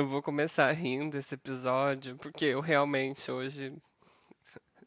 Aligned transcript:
Eu 0.00 0.06
vou 0.06 0.22
começar 0.22 0.72
rindo 0.72 1.18
esse 1.18 1.34
episódio, 1.34 2.16
porque 2.16 2.46
eu 2.46 2.60
realmente 2.60 3.30
hoje. 3.30 3.70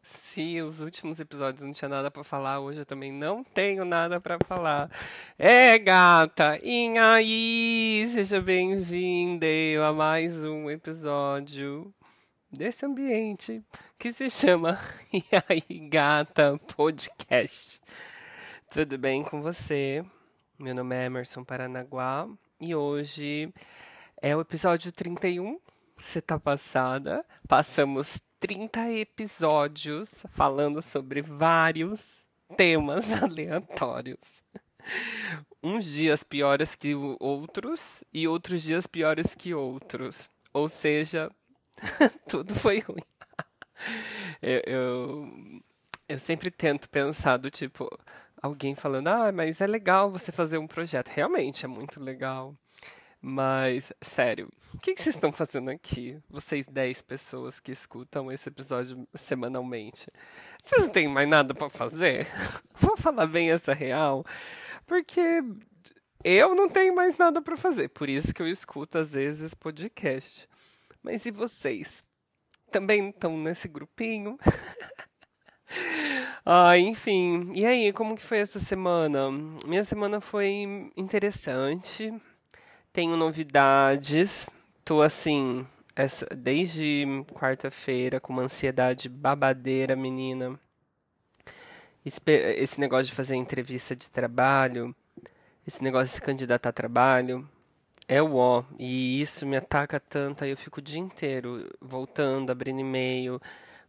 Se 0.02 0.60
os 0.64 0.82
últimos 0.82 1.20
episódios 1.20 1.62
não 1.62 1.72
tinha 1.72 1.88
nada 1.88 2.10
para 2.10 2.24
falar, 2.24 2.60
hoje 2.60 2.80
eu 2.80 2.86
também 2.86 3.12
não 3.12 3.44
tenho 3.44 3.86
nada 3.86 4.20
para 4.20 4.40
falar. 4.48 4.90
É, 5.38 5.78
gata! 5.78 6.60
E 6.64 6.98
aí? 6.98 8.10
Seja 8.12 8.42
bem-vinda 8.42 9.46
a 9.88 9.94
mais 9.94 10.44
um 10.44 10.68
episódio 10.68 11.94
desse 12.52 12.84
ambiente 12.84 13.62
que 14.00 14.12
se 14.12 14.32
chama 14.32 14.80
E 15.14 15.24
aí, 15.48 15.90
gata 15.90 16.60
Podcast. 16.76 17.80
Tudo 18.68 18.98
bem 18.98 19.24
com 19.24 19.44
você? 19.44 20.04
Meu 20.58 20.74
nome 20.74 20.96
é 20.96 21.06
Emerson 21.06 21.44
Paranaguá 21.44 22.28
e 22.60 22.74
hoje 22.74 23.54
é 24.24 24.34
o 24.34 24.40
episódio 24.40 24.90
31. 24.90 25.60
Você 25.98 26.22
tá 26.22 26.40
passada. 26.40 27.26
Passamos 27.46 28.22
30 28.40 28.90
episódios 28.94 30.26
falando 30.32 30.82
sobre 30.82 31.22
vários 31.22 32.24
temas 32.56 33.06
aleatórios. 33.22 34.42
Uns 35.62 35.84
dias 35.84 36.24
piores 36.24 36.74
que 36.74 36.96
outros 37.20 38.02
e 38.14 38.26
outros 38.26 38.62
dias 38.62 38.88
piores 38.88 39.36
que 39.36 39.54
outros. 39.54 40.30
Ou 40.54 40.70
seja, 40.70 41.30
tudo 42.26 42.56
foi 42.56 42.80
ruim. 42.80 43.04
eu, 44.42 44.62
eu, 44.66 45.62
eu 46.08 46.20
sempre 46.20 46.50
tento 46.50 46.90
pensar 46.90 47.36
do 47.36 47.52
tipo, 47.52 47.90
alguém 48.42 48.74
falando, 48.74 49.10
ah, 49.10 49.34
mas 49.34 49.60
é 49.60 49.68
legal 49.68 50.10
você 50.10 50.32
fazer 50.32 50.58
um 50.60 50.68
projeto. 50.68 51.10
Realmente 51.10 51.66
é 51.66 51.68
muito 51.68 52.00
legal. 52.02 52.56
Mas, 53.26 53.94
sério, 54.02 54.50
o 54.74 54.78
que, 54.78 54.98
vocês 54.98 55.16
estão 55.16 55.32
fazendo 55.32 55.70
aqui? 55.70 56.20
Vocês 56.30 56.68
10 56.68 57.04
pessoas 57.04 57.58
que 57.58 57.72
escutam 57.72 58.30
esse 58.30 58.50
episódio 58.50 59.08
semanalmente. 59.16 60.12
Vocês 60.62 60.82
não 60.82 60.90
têm 60.90 61.08
mais 61.08 61.30
nada 61.30 61.54
para 61.54 61.70
fazer? 61.70 62.28
Vou 62.76 62.98
falar 62.98 63.26
bem 63.28 63.50
essa 63.50 63.74
real. 63.74 64.26
Porque 64.86 65.42
eu 66.22 66.54
não 66.54 66.68
tenho 66.68 66.94
mais 66.94 67.18
nada 67.18 67.42
para 67.42 67.56
fazer. 67.56 67.88
Por 67.88 68.10
isso 68.10 68.34
que 68.34 68.42
eu 68.42 68.48
escuto, 68.48 68.98
às 68.98 69.14
vezes, 69.14 69.54
podcast. 69.54 70.46
Mas 71.02 71.26
e 71.26 71.32
vocês? 71.32 72.04
Também 72.70 73.08
estão 73.08 73.38
nesse 73.38 73.70
grupinho? 73.70 74.38
ah, 76.46 76.78
enfim. 76.78 77.54
E 77.56 77.66
aí, 77.66 77.94
como 77.94 78.18
que 78.18 78.22
foi 78.22 78.40
essa 78.40 78.60
semana? 78.60 79.32
Minha 79.66 79.86
semana 79.86 80.20
foi 80.20 80.92
interessante 80.98 82.14
tenho 82.94 83.18
novidades. 83.18 84.48
Tô 84.86 85.02
assim, 85.02 85.66
essa, 85.96 86.28
desde 86.28 87.06
quarta-feira 87.34 88.20
com 88.20 88.32
uma 88.32 88.44
ansiedade 88.44 89.10
babadeira, 89.10 89.96
menina. 89.96 90.60
Esse 92.06 92.80
negócio 92.80 93.08
de 93.08 93.14
fazer 93.14 93.36
entrevista 93.36 93.96
de 93.96 94.10
trabalho, 94.10 94.96
esse 95.66 95.84
negócio 95.84 96.08
de 96.08 96.14
se 96.16 96.22
candidatar 96.22 96.70
a 96.70 96.74
trabalho, 96.74 97.50
é 98.08 98.22
o 98.22 98.36
ó. 98.36 98.64
E 98.78 99.22
isso 99.22 99.46
me 99.46 99.58
ataca 99.58 100.00
tanto, 100.00 100.44
aí 100.44 100.52
eu 100.52 100.58
fico 100.58 100.80
o 100.80 100.84
dia 100.84 101.00
inteiro 101.00 101.70
voltando, 101.82 102.52
abrindo 102.52 102.82
e-mail, 102.82 103.42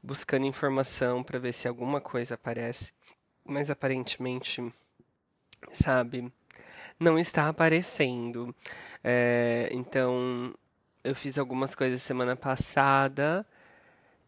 buscando 0.03 0.47
informação 0.47 1.23
para 1.23 1.39
ver 1.39 1.53
se 1.53 1.67
alguma 1.69 2.01
coisa 2.01 2.37
aparece. 2.37 2.93
Mas 3.45 3.69
aparentemente, 3.69 4.73
sabe, 5.73 6.33
não 6.99 7.19
está 7.19 7.49
aparecendo. 7.49 8.55
É, 9.03 9.69
então, 9.73 10.55
eu 11.03 11.15
fiz 11.15 11.39
algumas 11.39 11.75
coisas 11.75 12.03
semana 12.03 12.37
passada. 12.37 13.47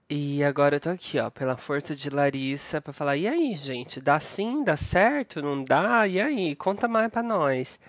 E 0.09 0.44
agora 0.44 0.77
eu 0.77 0.81
tô 0.81 0.91
aqui, 0.91 1.19
ó, 1.19 1.31
pela 1.31 1.56
força 1.56 1.97
de 1.97 2.10
Larissa, 2.10 2.81
para 2.81 2.93
falar: 2.93 3.16
e 3.16 3.27
aí, 3.27 3.56
gente, 3.56 4.00
dá 4.00 4.21
sim, 4.21 4.62
dá 4.65 4.77
certo, 4.77 5.43
não 5.43 5.65
dá? 5.65 6.06
E 6.06 6.21
aí, 6.21 6.54
conta 6.56 6.87
mais 6.87 7.10
pra 7.10 7.22
nós. 7.22 7.81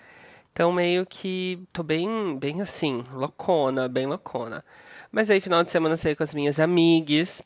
Então, 0.52 0.72
meio 0.72 1.06
que 1.06 1.60
tô 1.72 1.82
bem, 1.84 2.36
bem 2.38 2.60
assim, 2.62 3.04
loucona, 3.12 3.88
bem 3.88 4.06
loucona. 4.06 4.64
Mas 5.12 5.30
aí, 5.30 5.40
final 5.40 5.62
de 5.64 5.70
semana, 5.70 5.96
saí 5.96 6.16
com 6.16 6.24
as 6.24 6.34
minhas 6.34 6.58
amigas. 6.60 7.42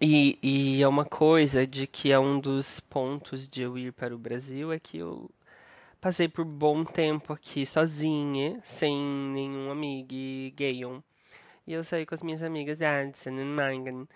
E, 0.00 0.38
e 0.42 0.82
é 0.82 0.88
uma 0.88 1.04
coisa 1.04 1.66
de 1.66 1.86
que 1.86 2.10
é 2.10 2.18
um 2.18 2.40
dos 2.40 2.80
pontos 2.80 3.48
de 3.48 3.62
eu 3.62 3.76
ir 3.78 3.92
para 3.92 4.14
o 4.14 4.18
Brasil 4.18 4.72
é 4.72 4.78
que 4.80 4.98
eu 4.98 5.30
Passei 6.00 6.28
por 6.28 6.46
bom 6.46 6.82
tempo 6.82 7.30
aqui 7.30 7.66
sozinha, 7.66 8.58
sem 8.64 8.96
nenhum 8.96 9.70
amigo 9.70 10.08
gay. 10.56 10.80
E 11.66 11.74
eu 11.74 11.84
saí 11.84 12.06
com 12.06 12.14
as 12.14 12.22
minhas 12.22 12.42
amigas 12.42 12.80
Addison 12.80 13.38
e 13.38 13.44
Megan. 13.44 14.06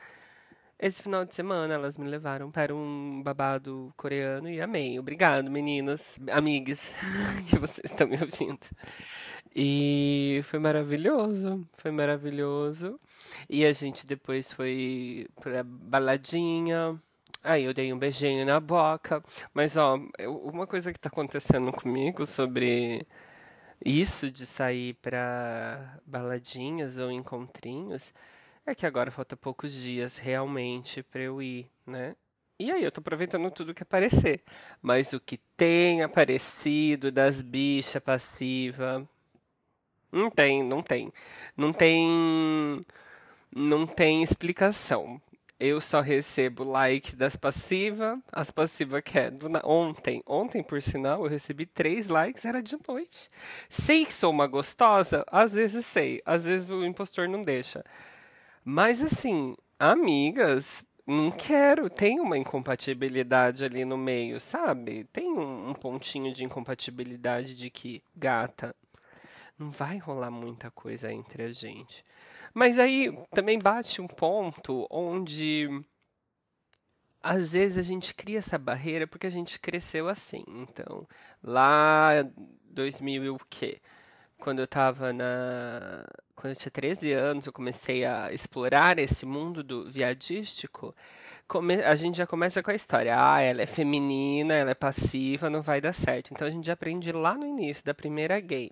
Esse 0.78 1.02
final 1.02 1.26
de 1.26 1.34
semana 1.34 1.74
elas 1.74 1.98
me 1.98 2.08
levaram 2.08 2.50
para 2.50 2.74
um 2.74 3.22
babado 3.22 3.92
coreano 3.98 4.48
e 4.48 4.62
amei. 4.62 4.98
Obrigado, 4.98 5.50
meninas, 5.50 6.18
amigas, 6.32 6.96
que 7.50 7.58
vocês 7.58 7.90
estão 7.90 8.08
me 8.08 8.16
ouvindo. 8.18 8.66
E 9.54 10.40
foi 10.44 10.58
maravilhoso, 10.58 11.68
foi 11.76 11.90
maravilhoso. 11.90 12.98
E 13.48 13.62
a 13.66 13.72
gente 13.74 14.06
depois 14.06 14.50
foi 14.50 15.26
pra 15.38 15.62
baladinha, 15.62 16.98
Aí 17.44 17.64
eu 17.64 17.74
dei 17.74 17.92
um 17.92 17.98
beijinho 17.98 18.46
na 18.46 18.58
boca. 18.58 19.22
Mas, 19.52 19.76
ó, 19.76 19.98
uma 20.26 20.66
coisa 20.66 20.92
que 20.92 20.98
tá 20.98 21.08
acontecendo 21.10 21.70
comigo 21.72 22.24
sobre 22.24 23.06
isso 23.84 24.30
de 24.30 24.46
sair 24.46 24.94
pra 24.94 26.00
baladinhas 26.06 26.98
ou 26.98 27.10
encontrinhos 27.10 28.14
é 28.66 28.74
que 28.74 28.86
agora 28.86 29.10
falta 29.10 29.36
poucos 29.36 29.74
dias 29.74 30.18
realmente 30.18 31.02
pra 31.02 31.20
eu 31.22 31.42
ir, 31.42 31.70
né? 31.86 32.16
E 32.58 32.70
aí 32.72 32.82
eu 32.84 32.92
tô 32.92 33.00
aproveitando 33.00 33.50
tudo 33.50 33.74
que 33.74 33.82
aparecer. 33.82 34.42
Mas 34.82 35.12
o 35.12 35.20
que 35.20 35.38
tem 35.56 36.02
aparecido 36.02 37.12
das 37.12 37.42
bichas 37.42 38.02
passiva. 38.02 39.06
Não 40.10 40.30
tem, 40.30 40.62
não 40.62 40.82
tem. 40.82 41.12
Não 41.56 41.72
tem. 41.72 42.86
Não 43.54 43.86
tem 43.86 44.22
explicação 44.22 45.20
eu 45.58 45.80
só 45.80 46.00
recebo 46.00 46.64
like 46.64 47.14
das 47.14 47.36
passivas. 47.36 48.18
As 48.32 48.50
passivas 48.50 49.02
que 49.02 49.18
é 49.18 49.30
do, 49.30 49.48
ontem. 49.64 50.22
Ontem, 50.26 50.62
por 50.62 50.82
sinal, 50.82 51.24
eu 51.24 51.30
recebi 51.30 51.66
três 51.66 52.08
likes, 52.08 52.44
era 52.44 52.62
de 52.62 52.76
noite. 52.86 53.30
Sei 53.68 54.04
que 54.04 54.12
sou 54.12 54.30
uma 54.30 54.46
gostosa? 54.46 55.24
Às 55.30 55.54
vezes 55.54 55.86
sei. 55.86 56.20
Às 56.24 56.44
vezes 56.44 56.70
o 56.70 56.84
impostor 56.84 57.28
não 57.28 57.42
deixa. 57.42 57.84
Mas 58.64 59.02
assim, 59.02 59.56
amigas, 59.78 60.84
não 61.06 61.30
quero. 61.30 61.88
Tem 61.88 62.18
uma 62.18 62.38
incompatibilidade 62.38 63.64
ali 63.64 63.84
no 63.84 63.96
meio, 63.96 64.40
sabe? 64.40 65.04
Tem 65.12 65.30
um, 65.30 65.70
um 65.70 65.74
pontinho 65.74 66.32
de 66.32 66.44
incompatibilidade 66.44 67.54
de 67.54 67.70
que, 67.70 68.02
gata, 68.16 68.74
não 69.58 69.70
vai 69.70 69.98
rolar 69.98 70.30
muita 70.30 70.70
coisa 70.70 71.12
entre 71.12 71.44
a 71.44 71.52
gente. 71.52 72.04
Mas 72.54 72.78
aí 72.78 73.12
também 73.32 73.58
bate 73.58 74.00
um 74.00 74.06
ponto 74.06 74.86
onde 74.88 75.68
às 77.20 77.52
vezes 77.52 77.78
a 77.78 77.82
gente 77.82 78.14
cria 78.14 78.38
essa 78.38 78.56
barreira 78.58 79.06
porque 79.06 79.26
a 79.26 79.30
gente 79.30 79.58
cresceu 79.58 80.08
assim. 80.08 80.44
Então, 80.46 81.08
lá 81.42 82.10
2000 82.66 83.24
e 83.24 83.30
o 83.30 83.38
quê? 83.50 83.80
Quando 84.38 84.60
eu 84.60 84.66
tava 84.68 85.12
na 85.12 86.04
quando 86.36 86.52
eu 86.52 86.56
tinha 86.56 86.70
13 86.70 87.12
anos, 87.12 87.46
eu 87.46 87.52
comecei 87.52 88.04
a 88.04 88.32
explorar 88.32 88.98
esse 88.98 89.24
mundo 89.24 89.62
do 89.62 89.90
viadístico. 89.90 90.94
A 91.86 91.96
gente 91.96 92.18
já 92.18 92.26
começa 92.26 92.62
com 92.62 92.70
a 92.70 92.74
história. 92.74 93.14
Ah, 93.16 93.40
ela 93.40 93.62
é 93.62 93.66
feminina, 93.66 94.54
ela 94.54 94.70
é 94.72 94.74
passiva, 94.74 95.48
não 95.48 95.62
vai 95.62 95.80
dar 95.80 95.92
certo. 95.94 96.32
Então 96.32 96.46
a 96.46 96.50
gente 96.50 96.66
já 96.66 96.74
aprende 96.74 97.10
lá 97.12 97.34
no 97.34 97.46
início 97.46 97.84
da 97.84 97.94
primeira 97.94 98.38
gay. 98.40 98.70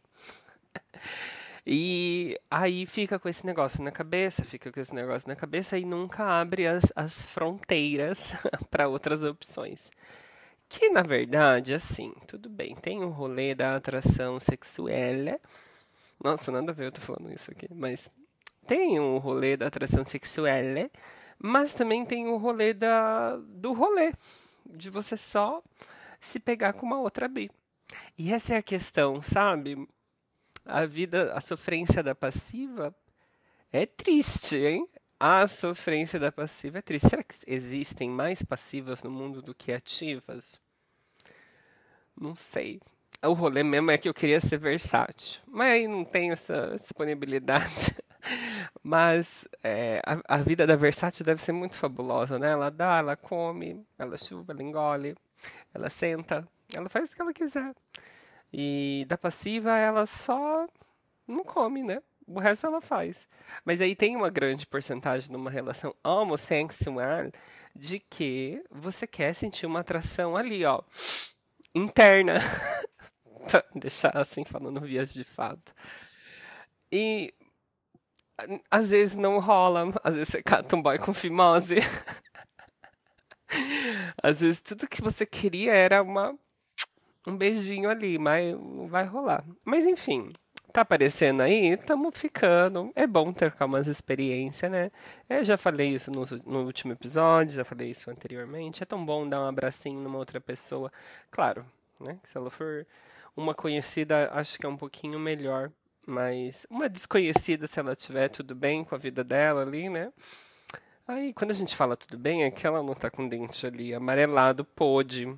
E 1.67 2.37
aí 2.51 2.87
fica 2.87 3.19
com 3.19 3.29
esse 3.29 3.47
negócio 3.47 3.85
na 3.85 3.93
cabeça, 3.93 4.45
fica 4.45 4.73
com 4.73 4.81
esse 4.81 4.95
negócio 4.95 5.29
na 5.29 5.37
cabeça 5.37 5.79
e 5.79 5.85
nunca 5.85 6.25
abre 6.25 6.67
as, 6.67 6.93
as 6.97 7.23
fronteiras 7.23 8.35
para 8.71 8.89
outras 8.89 9.23
opções. 9.23 9.91
Que 10.69 10.91
na 10.91 11.03
verdade, 11.03 11.75
assim, 11.75 12.13
tudo 12.27 12.49
bem, 12.49 12.75
tem 12.75 13.05
o 13.05 13.11
rolê 13.11 13.55
da 13.55 13.77
atração 13.77 14.41
sexual. 14.41 15.39
Nossa, 16.23 16.51
nada 16.51 16.73
a 16.73 16.75
ver 16.75 16.87
eu 16.87 16.93
tô 16.93 17.01
falando 17.01 17.33
isso 17.33 17.51
aqui, 17.51 17.69
mas 17.73 18.11
tem 18.67 18.99
o 18.99 19.19
rolê 19.19 19.57
da 19.57 19.67
atração 19.67 20.05
sexual, 20.05 20.49
Mas 21.39 21.75
também 21.75 22.05
tem 22.05 22.27
o 22.29 22.37
rolê 22.37 22.73
da, 22.75 23.37
do 23.37 23.73
rolê, 23.73 24.13
de 24.67 24.91
você 24.91 25.17
só 25.17 25.63
se 26.21 26.41
pegar 26.41 26.73
com 26.73 26.87
uma 26.87 27.01
outra 27.01 27.29
bi. 27.29 27.51
E 28.17 28.33
essa 28.33 28.55
é 28.55 28.57
a 28.59 28.63
questão, 28.63 29.21
sabe? 29.21 29.77
A 30.65 30.87
vida, 30.87 31.33
a 31.35 31.41
sofrência 31.41 32.03
da 32.03 32.15
passiva 32.15 32.95
é 33.73 33.87
triste, 33.87 34.57
hein? 34.57 34.89
A 35.19 35.47
sofrência 35.47 36.19
da 36.19 36.33
passiva 36.33 36.79
é 36.79 36.83
triste. 36.83 37.09
Será 37.09 37.23
que 37.23 37.35
existem 37.47 38.11
mais 38.11 38.43
passivas 38.43 39.03
no 39.03 39.11
mundo 39.11 39.41
do 39.41 39.55
que 39.55 39.73
ativas? 39.73 40.61
Não 42.21 42.35
sei. 42.35 42.81
O 43.25 43.33
rolê 43.33 43.63
mesmo 43.63 43.91
é 43.91 43.99
que 43.99 44.09
eu 44.09 44.15
queria 44.15 44.41
ser 44.41 44.59
versátil, 44.59 45.41
mas 45.47 45.89
não 45.89 46.05
tenho 46.05 46.33
essa 46.33 46.75
disponibilidade. 46.75 47.95
Mas 48.85 49.49
é, 49.65 50.01
a, 50.07 50.37
a, 50.37 50.37
vida 50.39 50.65
da 50.65 50.77
versátil 50.77 51.27
deve 51.27 51.43
ser 51.43 51.51
muito 51.51 51.77
fabulosa, 51.77 52.39
né? 52.39 52.53
Ela 52.53 52.71
dá, 52.71 52.99
ela 52.99 53.17
come, 53.17 53.85
ela 53.99 54.17
chuva, 54.17 54.53
ela 54.53 54.63
engole, 54.63 55.17
ela 55.75 55.91
senta, 55.91 56.47
ela 56.73 56.89
faz 56.89 57.13
o 57.13 57.17
que 57.17 57.23
ela 57.23 57.33
quiser. 57.33 57.75
E 58.53 59.05
da 59.09 59.17
passiva, 59.17 59.77
ela 59.77 60.07
só 60.07 60.67
não 61.27 61.43
come, 61.43 61.83
né? 61.83 62.03
O 62.27 62.39
resto 62.39 62.67
ela 62.67 62.81
faz. 62.81 63.27
Mas 63.65 63.81
aí 63.81 63.97
tem 63.97 64.17
uma 64.17 64.31
grande 64.31 64.67
porcentagem 64.67 65.33
numa 65.33 65.51
relação 65.51 65.95
homossexual 66.05 67.31
de 67.75 67.99
que 67.99 68.63
você 68.71 69.07
quer 69.07 69.35
sentir 69.35 69.67
uma 69.67 69.81
atração 69.81 70.37
ali, 70.37 70.65
ó, 70.65 70.83
interna. 71.75 72.41
Deixar 73.75 74.17
assim 74.17 74.45
falando 74.45 74.81
vias 74.81 75.13
de 75.13 75.25
fato. 75.25 75.75
E 76.91 77.35
às 78.71 78.91
vezes 78.91 79.17
não 79.17 79.39
rola, 79.39 79.93
às 80.03 80.15
vezes 80.15 80.31
você 80.31 80.43
cata 80.43 80.77
um 80.77 80.83
boy 80.83 80.99
com 80.99 81.13
fimose. 81.13 81.77
às 84.23 84.41
vezes 84.41 84.61
tudo 84.61 84.89
que 84.89 85.03
você 85.03 85.27
queria 85.27 85.73
era 85.73 86.03
uma 86.03 86.37
um 87.27 87.37
beijinho 87.37 87.89
ali, 87.89 88.19
mas 88.19 88.57
vai 88.89 89.05
rolar. 89.05 89.45
Mas 89.65 89.87
enfim, 89.87 90.33
tá 90.73 90.81
aparecendo 90.81 91.43
aí, 91.43 91.75
estamos 91.75 92.19
ficando. 92.19 92.91
É 92.95 93.07
bom 93.07 93.33
ter 93.33 93.55
umas 93.61 93.87
experiências, 93.87 94.71
né? 94.71 94.91
Eu 95.29 95.45
já 95.45 95.57
falei 95.57 95.95
isso 95.95 96.11
no, 96.11 96.25
no, 96.47 96.65
último 96.65 96.93
episódio, 96.93 97.57
já 97.57 97.65
falei 97.65 97.91
isso 97.91 98.11
anteriormente. 98.11 98.83
É 98.83 98.87
tão 98.87 99.05
bom 99.05 99.29
dar 99.29 99.41
um 99.41 99.47
abracinho 99.47 100.01
numa 100.01 100.19
outra 100.19 100.41
pessoa. 100.41 100.91
Claro, 101.31 101.65
né? 102.01 102.19
Se 102.25 102.37
ela 102.37 102.51
for 102.51 102.87
uma 103.37 103.55
conhecida, 103.55 104.31
acho 104.33 104.59
que 104.59 104.67
é 104.67 104.69
um 104.69 104.77
pouquinho 104.77 105.19
melhor. 105.19 105.71
Mas 106.07 106.67
uma 106.69 106.89
desconhecida, 106.89 107.67
se 107.67 107.79
ela 107.79 107.95
tiver 107.95 108.29
tudo 108.29 108.55
bem 108.55 108.83
com 108.83 108.95
a 108.95 108.99
vida 108.99 109.23
dela 109.23 109.63
ali, 109.63 109.89
né? 109.89 110.13
Aí, 111.07 111.33
quando 111.33 111.51
a 111.51 111.55
gente 111.55 111.77
fala 111.77 111.97
tudo 111.97 112.17
bem, 112.17 112.45
é 112.45 112.51
que 112.51 112.67
ela 112.67 112.83
não 112.83 112.95
tá 112.95 113.11
com 113.11 113.29
dente 113.29 113.67
ali 113.67 113.93
amarelado, 113.95 114.65
pôde. 114.65 115.37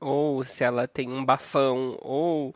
Ou 0.00 0.44
se 0.44 0.64
ela 0.64 0.86
tem 0.86 1.10
um 1.10 1.24
bafão, 1.24 1.98
ou 2.00 2.54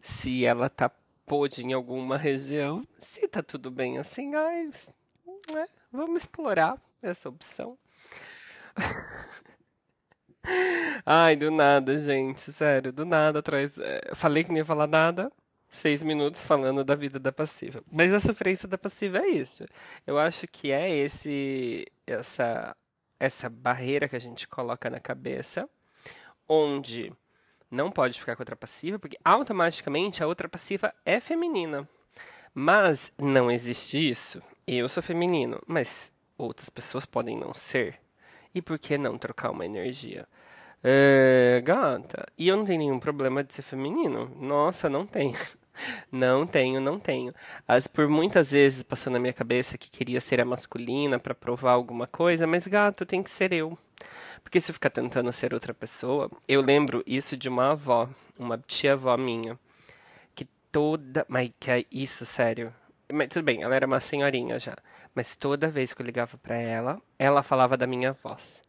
se 0.00 0.44
ela 0.44 0.68
tá 0.68 0.90
pôde 1.26 1.64
em 1.64 1.72
alguma 1.72 2.16
região. 2.16 2.86
Se 2.98 3.26
tá 3.28 3.42
tudo 3.42 3.70
bem 3.70 3.98
assim, 3.98 4.34
ai, 4.34 4.70
né? 5.52 5.68
vamos 5.90 6.22
explorar 6.22 6.80
essa 7.02 7.28
opção. 7.28 7.76
ai, 11.04 11.36
do 11.36 11.50
nada, 11.50 11.98
gente, 12.00 12.52
sério, 12.52 12.92
do 12.92 13.04
nada 13.04 13.40
atrás. 13.40 13.76
É, 13.78 14.14
falei 14.14 14.44
que 14.44 14.50
não 14.50 14.58
ia 14.58 14.64
falar 14.64 14.86
nada 14.86 15.30
seis 15.74 16.02
minutos 16.02 16.44
falando 16.44 16.84
da 16.84 16.94
vida 16.94 17.18
da 17.18 17.32
passiva. 17.32 17.82
Mas 17.90 18.12
a 18.12 18.20
sofrência 18.20 18.68
da 18.68 18.78
passiva 18.78 19.18
é 19.18 19.28
isso. 19.28 19.64
Eu 20.06 20.18
acho 20.18 20.46
que 20.46 20.70
é 20.70 20.90
esse 20.90 21.86
essa 22.06 22.76
essa 23.18 23.48
barreira 23.48 24.08
que 24.08 24.16
a 24.16 24.20
gente 24.20 24.46
coloca 24.46 24.90
na 24.90 25.00
cabeça, 25.00 25.68
onde 26.48 27.12
não 27.70 27.90
pode 27.90 28.20
ficar 28.20 28.36
com 28.36 28.42
outra 28.42 28.56
passiva, 28.56 28.98
porque 28.98 29.18
automaticamente 29.24 30.22
a 30.22 30.26
outra 30.26 30.48
passiva 30.48 30.94
é 31.04 31.18
feminina. 31.20 31.88
Mas 32.54 33.12
não 33.18 33.50
existe 33.50 34.08
isso. 34.08 34.40
Eu 34.66 34.88
sou 34.88 35.02
feminino, 35.02 35.60
mas 35.66 36.12
outras 36.38 36.68
pessoas 36.68 37.04
podem 37.04 37.36
não 37.36 37.52
ser. 37.52 37.98
E 38.54 38.62
por 38.62 38.78
que 38.78 38.96
não 38.96 39.18
trocar 39.18 39.50
uma 39.50 39.66
energia? 39.66 40.26
É, 40.82 41.60
gata, 41.64 42.26
e 42.38 42.46
eu 42.46 42.56
não 42.56 42.64
tenho 42.64 42.78
nenhum 42.78 43.00
problema 43.00 43.42
de 43.42 43.52
ser 43.52 43.62
feminino. 43.62 44.30
Nossa, 44.40 44.88
não 44.88 45.06
tenho. 45.06 45.34
Não 46.12 46.46
tenho, 46.46 46.80
não 46.80 47.00
tenho. 47.00 47.34
As 47.66 47.88
por 47.88 48.06
muitas 48.06 48.52
vezes 48.52 48.84
passou 48.84 49.12
na 49.12 49.18
minha 49.18 49.32
cabeça 49.32 49.76
que 49.76 49.90
queria 49.90 50.20
ser 50.20 50.40
a 50.40 50.44
masculina 50.44 51.18
para 51.18 51.34
provar 51.34 51.72
alguma 51.72 52.06
coisa, 52.06 52.46
mas 52.46 52.68
gato 52.68 53.04
tem 53.04 53.24
que 53.24 53.28
ser 53.28 53.52
eu. 53.52 53.76
Porque 54.42 54.60
se 54.60 54.72
ficar 54.72 54.90
tentando 54.90 55.32
ser 55.32 55.54
outra 55.54 55.72
pessoa, 55.72 56.30
eu 56.46 56.60
lembro 56.60 57.02
isso 57.06 57.36
de 57.36 57.48
uma 57.48 57.72
avó, 57.72 58.08
uma 58.38 58.58
tia-avó 58.58 59.16
minha, 59.16 59.58
que 60.34 60.44
toda, 60.70 61.24
mas 61.28 61.50
que 61.58 61.70
é 61.70 61.84
isso, 61.90 62.26
sério. 62.26 62.74
Mas 63.12 63.28
tudo 63.28 63.44
bem, 63.44 63.62
ela 63.62 63.74
era 63.74 63.86
uma 63.86 64.00
senhorinha 64.00 64.58
já, 64.58 64.76
mas 65.14 65.36
toda 65.36 65.68
vez 65.68 65.92
que 65.92 66.02
eu 66.02 66.06
ligava 66.06 66.36
para 66.38 66.56
ela, 66.56 67.00
ela 67.18 67.42
falava 67.42 67.76
da 67.76 67.86
minha 67.86 68.12
voz. 68.12 68.62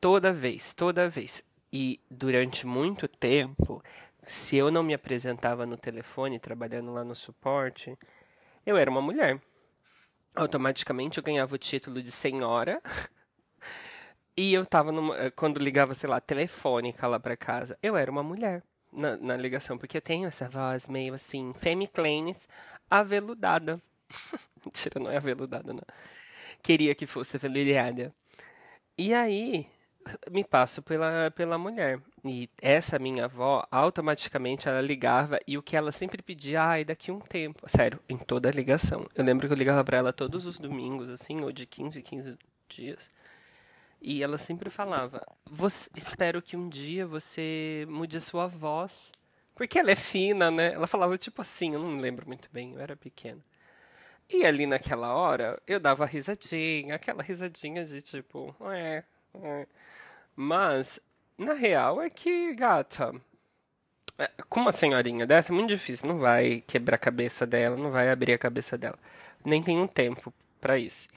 Toda 0.00 0.32
vez, 0.32 0.74
toda 0.74 1.08
vez. 1.08 1.42
E 1.72 2.00
durante 2.10 2.66
muito 2.66 3.08
tempo, 3.08 3.82
se 4.26 4.56
eu 4.56 4.70
não 4.70 4.82
me 4.82 4.94
apresentava 4.94 5.64
no 5.64 5.76
telefone, 5.76 6.38
trabalhando 6.38 6.92
lá 6.92 7.04
no 7.04 7.14
suporte, 7.14 7.96
eu 8.64 8.76
era 8.76 8.90
uma 8.90 9.00
mulher. 9.00 9.40
Automaticamente 10.34 11.18
eu 11.18 11.24
ganhava 11.24 11.54
o 11.54 11.58
título 11.58 12.02
de 12.02 12.10
senhora. 12.10 12.82
e 14.36 14.52
eu 14.54 14.66
tava 14.66 14.92
numa, 14.92 15.16
eh, 15.18 15.30
quando 15.30 15.58
ligava, 15.58 15.94
sei 15.94 16.08
lá, 16.08 16.20
telefônica 16.20 17.06
lá 17.06 17.18
para 17.18 17.36
casa, 17.36 17.78
eu 17.82 17.96
era 17.96 18.10
uma 18.10 18.22
mulher 18.22 18.62
na, 18.92 19.16
na, 19.16 19.36
ligação, 19.36 19.78
porque 19.78 19.96
eu 19.96 20.02
tenho 20.02 20.26
essa 20.28 20.48
voz 20.48 20.88
meio 20.88 21.14
assim, 21.14 21.52
femiclanes, 21.54 22.48
aveludada. 22.90 23.80
Mentira, 24.64 25.00
não 25.00 25.10
é 25.10 25.16
aveludada, 25.16 25.72
não. 25.72 25.82
Queria 26.62 26.94
que 26.94 27.06
fosse 27.06 27.36
aveludada. 27.36 28.14
E 28.98 29.12
aí, 29.14 29.66
me 30.30 30.44
passo 30.44 30.82
pela, 30.82 31.30
pela 31.30 31.58
mulher. 31.58 32.00
E 32.24 32.48
essa 32.60 32.98
minha 32.98 33.24
avó, 33.26 33.66
automaticamente 33.70 34.68
ela 34.68 34.80
ligava 34.80 35.38
e 35.46 35.56
o 35.56 35.62
que 35.62 35.76
ela 35.76 35.92
sempre 35.92 36.22
pedia, 36.22 36.62
ai, 36.62 36.84
daqui 36.84 37.10
um 37.10 37.20
tempo. 37.20 37.68
Sério, 37.68 38.00
em 38.08 38.16
toda 38.16 38.48
a 38.48 38.52
ligação. 38.52 39.06
Eu 39.14 39.24
lembro 39.24 39.46
que 39.46 39.52
eu 39.52 39.56
ligava 39.56 39.84
para 39.84 39.98
ela 39.98 40.12
todos 40.12 40.46
os 40.46 40.58
domingos, 40.58 41.08
assim, 41.10 41.40
ou 41.42 41.52
de 41.52 41.66
15 41.66 41.98
em 41.98 42.02
15 42.02 42.38
dias. 42.68 43.10
E 44.06 44.22
ela 44.22 44.38
sempre 44.38 44.70
falava: 44.70 45.20
Espero 45.96 46.40
que 46.40 46.56
um 46.56 46.68
dia 46.68 47.04
você 47.04 47.84
mude 47.88 48.16
a 48.16 48.20
sua 48.20 48.46
voz. 48.46 49.10
Porque 49.52 49.80
ela 49.80 49.90
é 49.90 49.96
fina, 49.96 50.48
né? 50.48 50.74
Ela 50.74 50.86
falava 50.86 51.18
tipo 51.18 51.42
assim, 51.42 51.74
eu 51.74 51.80
não 51.80 51.90
me 51.90 52.00
lembro 52.00 52.24
muito 52.24 52.48
bem, 52.52 52.74
eu 52.74 52.80
era 52.80 52.94
pequena. 52.94 53.40
E 54.30 54.46
ali 54.46 54.64
naquela 54.64 55.12
hora, 55.12 55.60
eu 55.66 55.80
dava 55.80 56.06
risadinha, 56.06 56.94
aquela 56.94 57.20
risadinha 57.20 57.84
de 57.84 58.00
tipo, 58.00 58.54
é. 58.70 59.02
Mas, 60.36 61.00
na 61.36 61.54
real, 61.54 62.00
é 62.00 62.08
que, 62.08 62.54
gata, 62.54 63.12
é, 64.18 64.30
com 64.48 64.60
uma 64.60 64.72
senhorinha 64.72 65.26
dessa 65.26 65.52
é 65.52 65.54
muito 65.54 65.70
difícil. 65.70 66.08
Não 66.08 66.18
vai 66.18 66.62
quebrar 66.64 66.94
a 66.94 66.98
cabeça 66.98 67.44
dela, 67.44 67.76
não 67.76 67.90
vai 67.90 68.08
abrir 68.08 68.34
a 68.34 68.38
cabeça 68.38 68.78
dela. 68.78 68.98
Nem 69.44 69.62
tem 69.62 69.80
um 69.80 69.88
tempo 69.88 70.32
para 70.60 70.78
isso. 70.78 71.08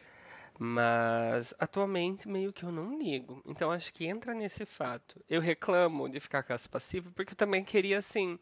Mas 0.61 1.53
atualmente 1.57 2.27
meio 2.27 2.51
que 2.51 2.63
eu 2.63 2.71
não 2.71 2.99
ligo. 2.99 3.41
Então 3.45 3.71
acho 3.71 3.93
que 3.93 4.05
entra 4.05 4.33
nesse 4.33 4.65
fato. 4.65 5.23
Eu 5.29 5.39
reclamo 5.39 6.09
de 6.09 6.19
ficar 6.19 6.43
com 6.43 6.51
as 6.51 6.67
passivas 6.67 7.13
porque 7.13 7.31
eu 7.31 7.37
também 7.37 7.63
queria 7.63 7.99
assim 7.99 8.37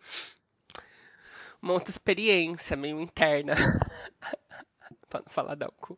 uma 1.61 1.73
outra 1.73 1.91
experiência 1.91 2.75
meio 2.75 2.99
interna. 2.99 3.53
para 5.09 5.21
não 5.21 5.31
falar 5.31 5.55
da 5.55 5.69
cu. 5.69 5.97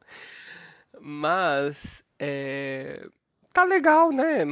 Mas 0.99 2.03
é, 2.17 3.07
tá 3.53 3.63
legal, 3.63 4.11
né? 4.11 4.45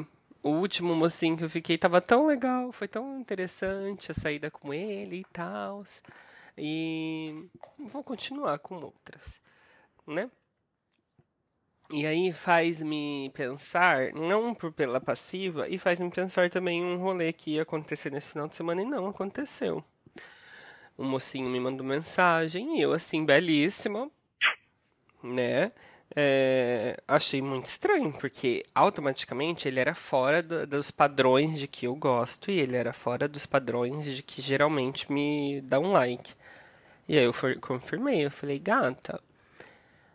O 0.44 0.52
último 0.52 0.96
mocinho 0.96 1.38
que 1.38 1.44
eu 1.44 1.50
fiquei 1.50 1.78
tava 1.78 2.00
tão 2.00 2.28
legal, 2.28 2.72
foi 2.72 2.88
tão 2.88 3.20
interessante 3.20 4.12
a 4.12 4.16
saída 4.16 4.50
com 4.50 4.74
ele 4.74 5.18
e 5.18 5.24
tal. 5.26 5.84
E 6.58 7.50
vou 7.78 8.04
continuar 8.04 8.60
com 8.60 8.76
outras, 8.76 9.42
né? 10.06 10.30
E 11.90 12.06
aí 12.06 12.34
faz-me 12.34 13.32
pensar, 13.34 14.12
não 14.14 14.54
por 14.54 14.74
pela 14.74 15.00
passiva, 15.00 15.70
e 15.70 15.78
faz-me 15.78 16.10
pensar 16.10 16.50
também 16.50 16.84
um 16.84 16.98
rolê 16.98 17.32
que 17.32 17.52
ia 17.52 17.62
acontecer 17.62 18.12
nesse 18.12 18.34
final 18.34 18.48
de 18.48 18.56
semana 18.56 18.82
e 18.82 18.86
não 18.86 19.08
aconteceu. 19.08 19.84
O 20.98 21.04
mocinho 21.04 21.50
me 21.50 21.60
mandou 21.60 21.86
mensagem 21.86 22.78
e 22.78 22.82
eu, 22.82 22.92
assim, 22.92 23.24
belíssima, 23.24 24.12
né? 25.24 25.72
é, 26.16 26.98
achei 27.08 27.42
muito 27.42 27.68
estranho, 27.68 28.12
porque 28.14 28.66
automaticamente 28.74 29.68
ele 29.68 29.80
era 29.80 29.94
fora 29.94 30.42
do, 30.42 30.66
dos 30.66 30.90
padrões 30.90 31.60
de 31.60 31.68
que 31.68 31.86
eu 31.86 31.96
gosto 31.96 32.50
e 32.50 32.60
ele 32.60 32.76
era 32.76 32.94
fora 32.94 33.28
dos 33.28 33.46
padrões 33.46 34.06
de 34.06 34.24
que 34.24 34.42
geralmente 34.42 35.12
me 35.12 35.62
dá 35.62 35.80
um 35.80 35.92
like. 35.92 36.34
E 37.08 37.18
aí 37.18 37.24
eu 37.24 37.34
for, 37.34 37.58
confirmei, 37.60 38.26
eu 38.26 38.32
falei, 38.32 38.60
gata, 38.60 39.22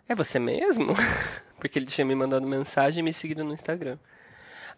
é 0.09 0.15
você 0.15 0.39
mesmo? 0.39 0.93
porque 1.63 1.79
ele 1.79 1.87
tinha 1.87 2.05
me 2.05 2.17
mandado 2.17 2.45
mensagem 2.45 2.99
e 2.99 3.05
me 3.05 3.13
seguido 3.13 3.45
no 3.45 3.55
Instagram. 3.55 3.97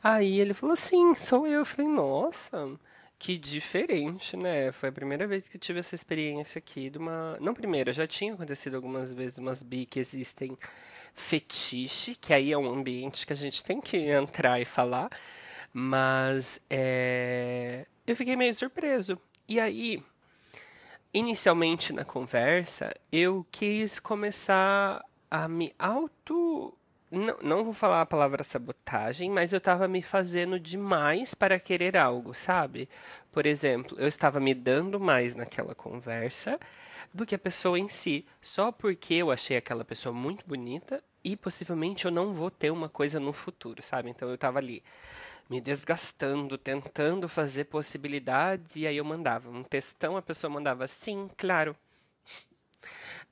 Aí 0.03 0.38
ele 0.38 0.53
falou 0.53 0.75
assim, 0.75 1.14
sou 1.14 1.47
eu. 1.47 1.61
Eu 1.61 1.64
falei, 1.64 1.91
nossa, 1.91 2.79
que 3.19 3.38
diferente, 3.38 4.37
né? 4.37 4.71
Foi 4.71 4.91
a 4.91 4.93
primeira 4.93 5.26
vez 5.26 5.49
que 5.49 5.57
tive 5.59 5.79
essa 5.79 5.95
experiência 5.95 6.59
aqui 6.59 6.91
de 6.91 6.99
uma. 6.99 7.38
Não 7.41 7.55
primeira, 7.55 7.91
já 7.91 8.07
tinha 8.07 8.35
acontecido 8.35 8.75
algumas 8.76 9.14
vezes 9.14 9.38
umas 9.38 9.62
bi 9.62 9.87
que 9.87 9.99
existem 9.99 10.55
fetiche, 11.14 12.14
que 12.17 12.35
aí 12.35 12.53
é 12.53 12.59
um 12.59 12.71
ambiente 12.71 13.26
que 13.26 13.33
a 13.33 13.37
gente 13.37 13.64
tem 13.64 13.81
que 13.81 13.97
entrar 13.97 14.61
e 14.61 14.67
falar. 14.67 15.09
Mas 15.73 16.61
é... 16.69 17.87
eu 18.07 18.14
fiquei 18.14 18.37
meio 18.37 18.55
surpreso. 18.55 19.19
E 19.49 19.59
aí, 19.59 20.03
inicialmente 21.14 21.95
na 21.95 22.05
conversa, 22.05 22.95
eu 23.11 23.47
quis 23.50 23.99
começar 23.99 25.03
a 25.35 25.49
me 25.49 25.75
auto. 25.76 26.73
Não, 27.11 27.37
não 27.43 27.64
vou 27.64 27.75
falar 27.75 28.03
a 28.03 28.07
palavra 28.07 28.45
sabotagem, 28.45 29.29
mas 29.31 29.53
eu 29.53 29.59
estava 29.59 29.88
me 29.88 30.00
fazendo 30.00 30.61
demais 30.61 31.35
para 31.35 31.59
querer 31.59 31.97
algo, 31.97 32.33
sabe? 32.33 32.88
Por 33.33 33.45
exemplo, 33.45 33.99
eu 33.99 34.07
estava 34.07 34.38
me 34.38 34.55
dando 34.55 35.00
mais 35.00 35.35
naquela 35.35 35.75
conversa 35.75 36.59
do 37.12 37.26
que 37.26 37.35
a 37.35 37.38
pessoa 37.38 37.79
em 37.79 37.88
si, 37.88 38.25
só 38.41 38.71
porque 38.71 39.14
eu 39.14 39.33
achei 39.33 39.57
aquela 39.57 39.85
pessoa 39.85 40.12
muito 40.12 40.47
bonita 40.47 41.03
e 41.25 41.37
possivelmente 41.37 42.05
eu 42.05 42.12
não 42.12 42.33
vou 42.33 42.50
ter 42.50 42.71
uma 42.71 42.88
coisa 42.88 43.19
no 43.19 43.33
futuro, 43.33 43.83
sabe? 43.83 44.11
Então 44.11 44.29
eu 44.29 44.37
estava 44.37 44.61
ali 44.61 44.85
me 45.50 45.61
desgastando, 45.61 46.57
tentando 46.57 47.29
fazer 47.29 47.64
possibilidades, 47.64 48.76
e 48.76 48.87
aí 48.87 48.99
eu 48.99 49.05
mandava 49.05 49.50
um 49.50 49.64
textão, 49.64 50.17
a 50.17 50.23
pessoa 50.23 50.49
mandava 50.49 50.87
sim, 50.87 51.29
claro. 51.37 51.76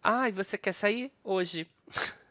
Ah, 0.03 0.29
e 0.29 0.33
você 0.33 0.59
quer 0.59 0.73
sair 0.73 1.13
hoje? 1.23 1.67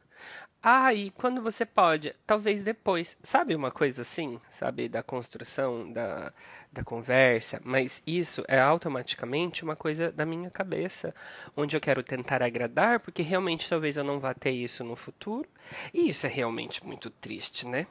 Ah, 0.64 0.94
e 0.94 1.10
quando 1.10 1.42
você 1.42 1.66
pode? 1.66 2.14
Talvez 2.28 2.62
depois. 2.62 3.18
Sabe 3.24 3.56
uma 3.56 3.72
coisa 3.72 4.04
assim? 4.04 4.40
Sabe, 4.52 4.88
da 4.88 5.02
construção, 5.02 5.92
da, 5.92 6.32
da 6.72 6.84
conversa? 6.84 7.60
Mas 7.66 8.04
isso 8.06 8.44
é 8.48 8.60
automaticamente 8.60 9.64
uma 9.64 9.76
coisa 9.76 10.12
da 10.12 10.24
minha 10.24 10.52
cabeça, 10.52 11.16
onde 11.58 11.76
eu 11.76 11.82
quero 11.82 12.04
tentar 12.04 12.44
agradar, 12.44 13.00
porque 13.00 13.24
realmente 13.24 13.68
talvez 13.68 13.98
eu 13.98 14.04
não 14.04 14.20
vá 14.20 14.36
ter 14.36 14.52
isso 14.52 14.84
no 14.84 14.96
futuro. 14.96 15.50
E 15.92 16.08
isso 16.10 16.28
é 16.28 16.30
realmente 16.30 16.86
muito 16.86 17.10
triste, 17.10 17.68
né? 17.68 17.88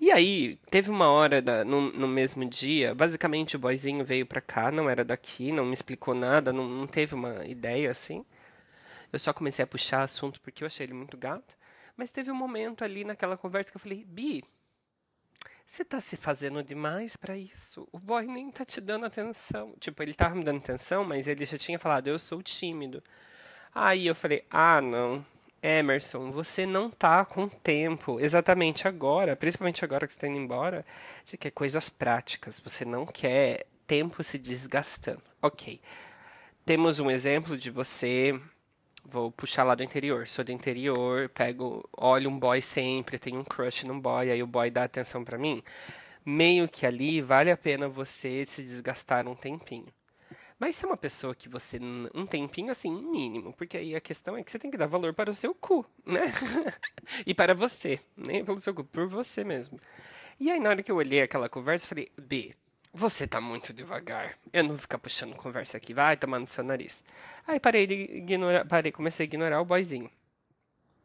E 0.00 0.10
aí, 0.10 0.58
teve 0.70 0.90
uma 0.90 1.08
hora 1.08 1.40
da, 1.40 1.64
no, 1.64 1.92
no 1.92 2.08
mesmo 2.08 2.44
dia, 2.44 2.96
basicamente 2.96 3.54
o 3.54 3.60
boyzinho 3.60 4.04
veio 4.04 4.26
pra 4.26 4.40
cá, 4.40 4.72
não 4.72 4.90
era 4.90 5.04
daqui, 5.04 5.52
não 5.52 5.66
me 5.66 5.72
explicou 5.72 6.14
nada, 6.14 6.52
não, 6.52 6.66
não 6.68 6.86
teve 6.88 7.14
uma 7.14 7.46
ideia 7.46 7.92
assim. 7.92 8.24
Eu 9.12 9.18
só 9.18 9.32
comecei 9.32 9.62
a 9.62 9.66
puxar 9.66 10.02
assunto 10.02 10.40
porque 10.40 10.62
eu 10.62 10.66
achei 10.66 10.84
ele 10.84 10.94
muito 10.94 11.16
gato. 11.16 11.54
Mas 11.96 12.12
teve 12.12 12.30
um 12.30 12.34
momento 12.34 12.84
ali 12.84 13.04
naquela 13.04 13.36
conversa 13.36 13.70
que 13.70 13.76
eu 13.76 13.80
falei, 13.80 14.04
Bi, 14.04 14.44
você 15.66 15.84
tá 15.84 16.00
se 16.00 16.16
fazendo 16.16 16.62
demais 16.62 17.14
para 17.14 17.36
isso. 17.36 17.86
O 17.92 17.98
boy 17.98 18.26
nem 18.26 18.50
tá 18.50 18.64
te 18.64 18.80
dando 18.80 19.04
atenção. 19.04 19.74
Tipo, 19.78 20.02
ele 20.02 20.14
tava 20.14 20.34
me 20.34 20.42
dando 20.42 20.58
atenção, 20.58 21.04
mas 21.04 21.28
ele 21.28 21.44
já 21.44 21.58
tinha 21.58 21.78
falado, 21.78 22.06
eu 22.06 22.18
sou 22.18 22.42
tímido. 22.42 23.02
Aí 23.74 24.06
eu 24.06 24.14
falei, 24.14 24.44
ah, 24.50 24.80
não. 24.80 25.24
Emerson, 25.62 26.30
você 26.30 26.64
não 26.64 26.88
tá 26.88 27.24
com 27.24 27.48
tempo. 27.48 28.18
Exatamente 28.18 28.88
agora, 28.88 29.36
principalmente 29.36 29.84
agora 29.84 30.06
que 30.06 30.12
você 30.12 30.20
tá 30.20 30.28
indo 30.28 30.38
embora, 30.38 30.86
você 31.24 31.36
quer 31.36 31.50
coisas 31.50 31.90
práticas. 31.90 32.60
Você 32.60 32.84
não 32.84 33.04
quer 33.04 33.66
tempo 33.86 34.22
se 34.22 34.38
desgastando. 34.38 35.22
Ok. 35.42 35.80
Temos 36.64 36.98
um 37.00 37.10
exemplo 37.10 37.56
de 37.56 37.70
você 37.70 38.40
Vou 39.10 39.32
puxar 39.32 39.64
lá 39.64 39.74
do 39.74 39.82
interior. 39.82 40.28
Sou 40.28 40.44
do 40.44 40.52
interior, 40.52 41.30
pego, 41.30 41.88
olho 41.96 42.28
um 42.28 42.38
boy 42.38 42.60
sempre, 42.60 43.18
tenho 43.18 43.40
um 43.40 43.44
crush 43.44 43.84
num 43.84 43.98
boy, 43.98 44.30
aí 44.30 44.42
o 44.42 44.46
boy 44.46 44.70
dá 44.70 44.84
atenção 44.84 45.24
para 45.24 45.38
mim. 45.38 45.62
Meio 46.24 46.68
que 46.68 46.84
ali 46.84 47.22
vale 47.22 47.50
a 47.50 47.56
pena 47.56 47.88
você 47.88 48.44
se 48.46 48.62
desgastar 48.62 49.26
um 49.26 49.34
tempinho. 49.34 49.86
Mas 50.58 50.76
se 50.76 50.84
é 50.84 50.88
uma 50.88 50.96
pessoa 50.96 51.34
que 51.34 51.48
você. 51.48 51.78
Um 52.14 52.26
tempinho 52.26 52.70
assim, 52.70 52.90
mínimo. 52.90 53.54
Porque 53.54 53.78
aí 53.78 53.94
a 53.94 54.00
questão 54.00 54.36
é 54.36 54.42
que 54.42 54.50
você 54.50 54.58
tem 54.58 54.70
que 54.70 54.76
dar 54.76 54.86
valor 54.86 55.14
para 55.14 55.30
o 55.30 55.34
seu 55.34 55.54
cu, 55.54 55.86
né? 56.04 56.24
e 57.24 57.32
para 57.32 57.54
você. 57.54 57.98
Nem 58.14 58.44
pelo 58.44 58.60
seu 58.60 58.74
cu, 58.74 58.84
por 58.84 59.06
você 59.06 59.42
mesmo. 59.42 59.80
E 60.38 60.50
aí, 60.50 60.60
na 60.60 60.70
hora 60.70 60.82
que 60.82 60.90
eu 60.90 60.96
olhei 60.96 61.22
aquela 61.22 61.48
conversa, 61.48 61.86
eu 61.86 61.88
falei: 61.88 62.12
B, 62.20 62.54
você 62.98 63.26
tá 63.26 63.40
muito 63.40 63.72
devagar. 63.72 64.36
Eu 64.52 64.64
não 64.64 64.70
vou 64.70 64.78
ficar 64.78 64.98
puxando 64.98 65.34
conversa 65.34 65.76
aqui. 65.76 65.94
Vai 65.94 66.16
tomar 66.16 66.40
no 66.40 66.46
seu 66.46 66.64
nariz. 66.64 67.02
Aí 67.46 67.60
parei 67.60 67.86
de 67.86 67.94
ignorar, 67.94 68.64
parei, 68.64 68.90
comecei 68.90 69.24
a 69.24 69.28
ignorar 69.28 69.60
o 69.60 69.64
boyzinho. 69.64 70.10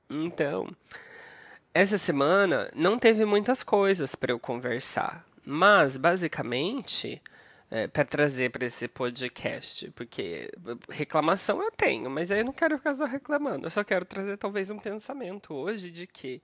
Então, 0.10 0.68
essa 1.74 1.98
semana 1.98 2.70
não 2.76 2.98
teve 2.98 3.26
muitas 3.26 3.64
coisas 3.64 4.16
para 4.16 4.32
eu 4.32 4.40
conversar, 4.40 5.26
mas 5.46 5.96
basicamente 5.96 7.22
é, 7.70 7.88
para 7.88 8.06
trazer 8.06 8.50
para 8.52 8.66
esse 8.66 8.88
podcast, 8.88 9.90
porque 9.92 10.52
reclamação 10.90 11.62
eu 11.62 11.72
tenho, 11.72 12.10
mas 12.10 12.32
aí 12.32 12.40
eu 12.40 12.46
não 12.46 12.54
quero 12.54 12.78
ficar 12.78 12.96
só 12.96 13.06
reclamando. 13.06 13.68
Eu 13.68 13.72
só 13.72 13.84
quero 13.84 14.04
trazer 14.04 14.38
talvez 14.38 14.70
um 14.70 14.80
pensamento 14.80 15.54
hoje 15.54 15.90
de 15.92 16.08
que 16.08 16.42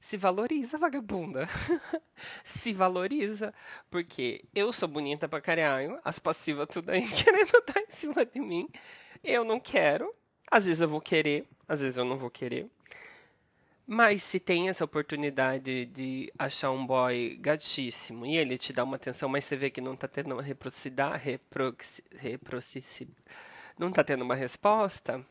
se 0.00 0.16
valoriza, 0.16 0.78
vagabunda. 0.78 1.48
se 2.44 2.72
valoriza. 2.72 3.52
Porque 3.90 4.44
eu 4.54 4.72
sou 4.72 4.88
bonita 4.88 5.28
pra 5.28 5.40
caralho, 5.40 5.98
as 6.04 6.18
passivas 6.18 6.68
tudo 6.68 6.90
aí 6.90 7.02
querendo 7.08 7.58
estar 7.58 7.80
em 7.80 7.90
cima 7.90 8.24
de 8.24 8.40
mim. 8.40 8.68
Eu 9.22 9.44
não 9.44 9.58
quero. 9.60 10.14
Às 10.50 10.66
vezes 10.66 10.80
eu 10.80 10.88
vou 10.88 11.00
querer, 11.00 11.46
às 11.66 11.80
vezes 11.80 11.96
eu 11.96 12.04
não 12.04 12.16
vou 12.16 12.30
querer. 12.30 12.68
Mas 13.90 14.22
se 14.22 14.38
tem 14.38 14.68
essa 14.68 14.84
oportunidade 14.84 15.86
de 15.86 16.30
achar 16.38 16.70
um 16.70 16.86
boy 16.86 17.38
gatíssimo 17.40 18.26
e 18.26 18.36
ele 18.36 18.58
te 18.58 18.70
dá 18.70 18.84
uma 18.84 18.96
atenção, 18.96 19.30
mas 19.30 19.46
você 19.46 19.56
vê 19.56 19.70
que 19.70 19.80
não 19.80 19.96
tá 19.96 20.06
tendo 20.06 20.32
uma 20.32 20.42
reciprocidade, 20.42 21.24
reproxi, 21.24 22.04
reproxi, 22.16 23.08
não 23.78 23.90
tá 23.90 24.04
tendo 24.04 24.24
uma 24.24 24.34
resposta, 24.34 25.24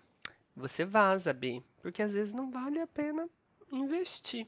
você 0.55 0.83
vaza, 0.83 1.31
Bi. 1.33 1.63
Porque 1.83 2.01
às 2.01 2.13
vezes 2.13 2.33
não 2.33 2.49
vale 2.49 2.79
a 2.79 2.87
pena 2.87 3.29
investir. 3.71 4.47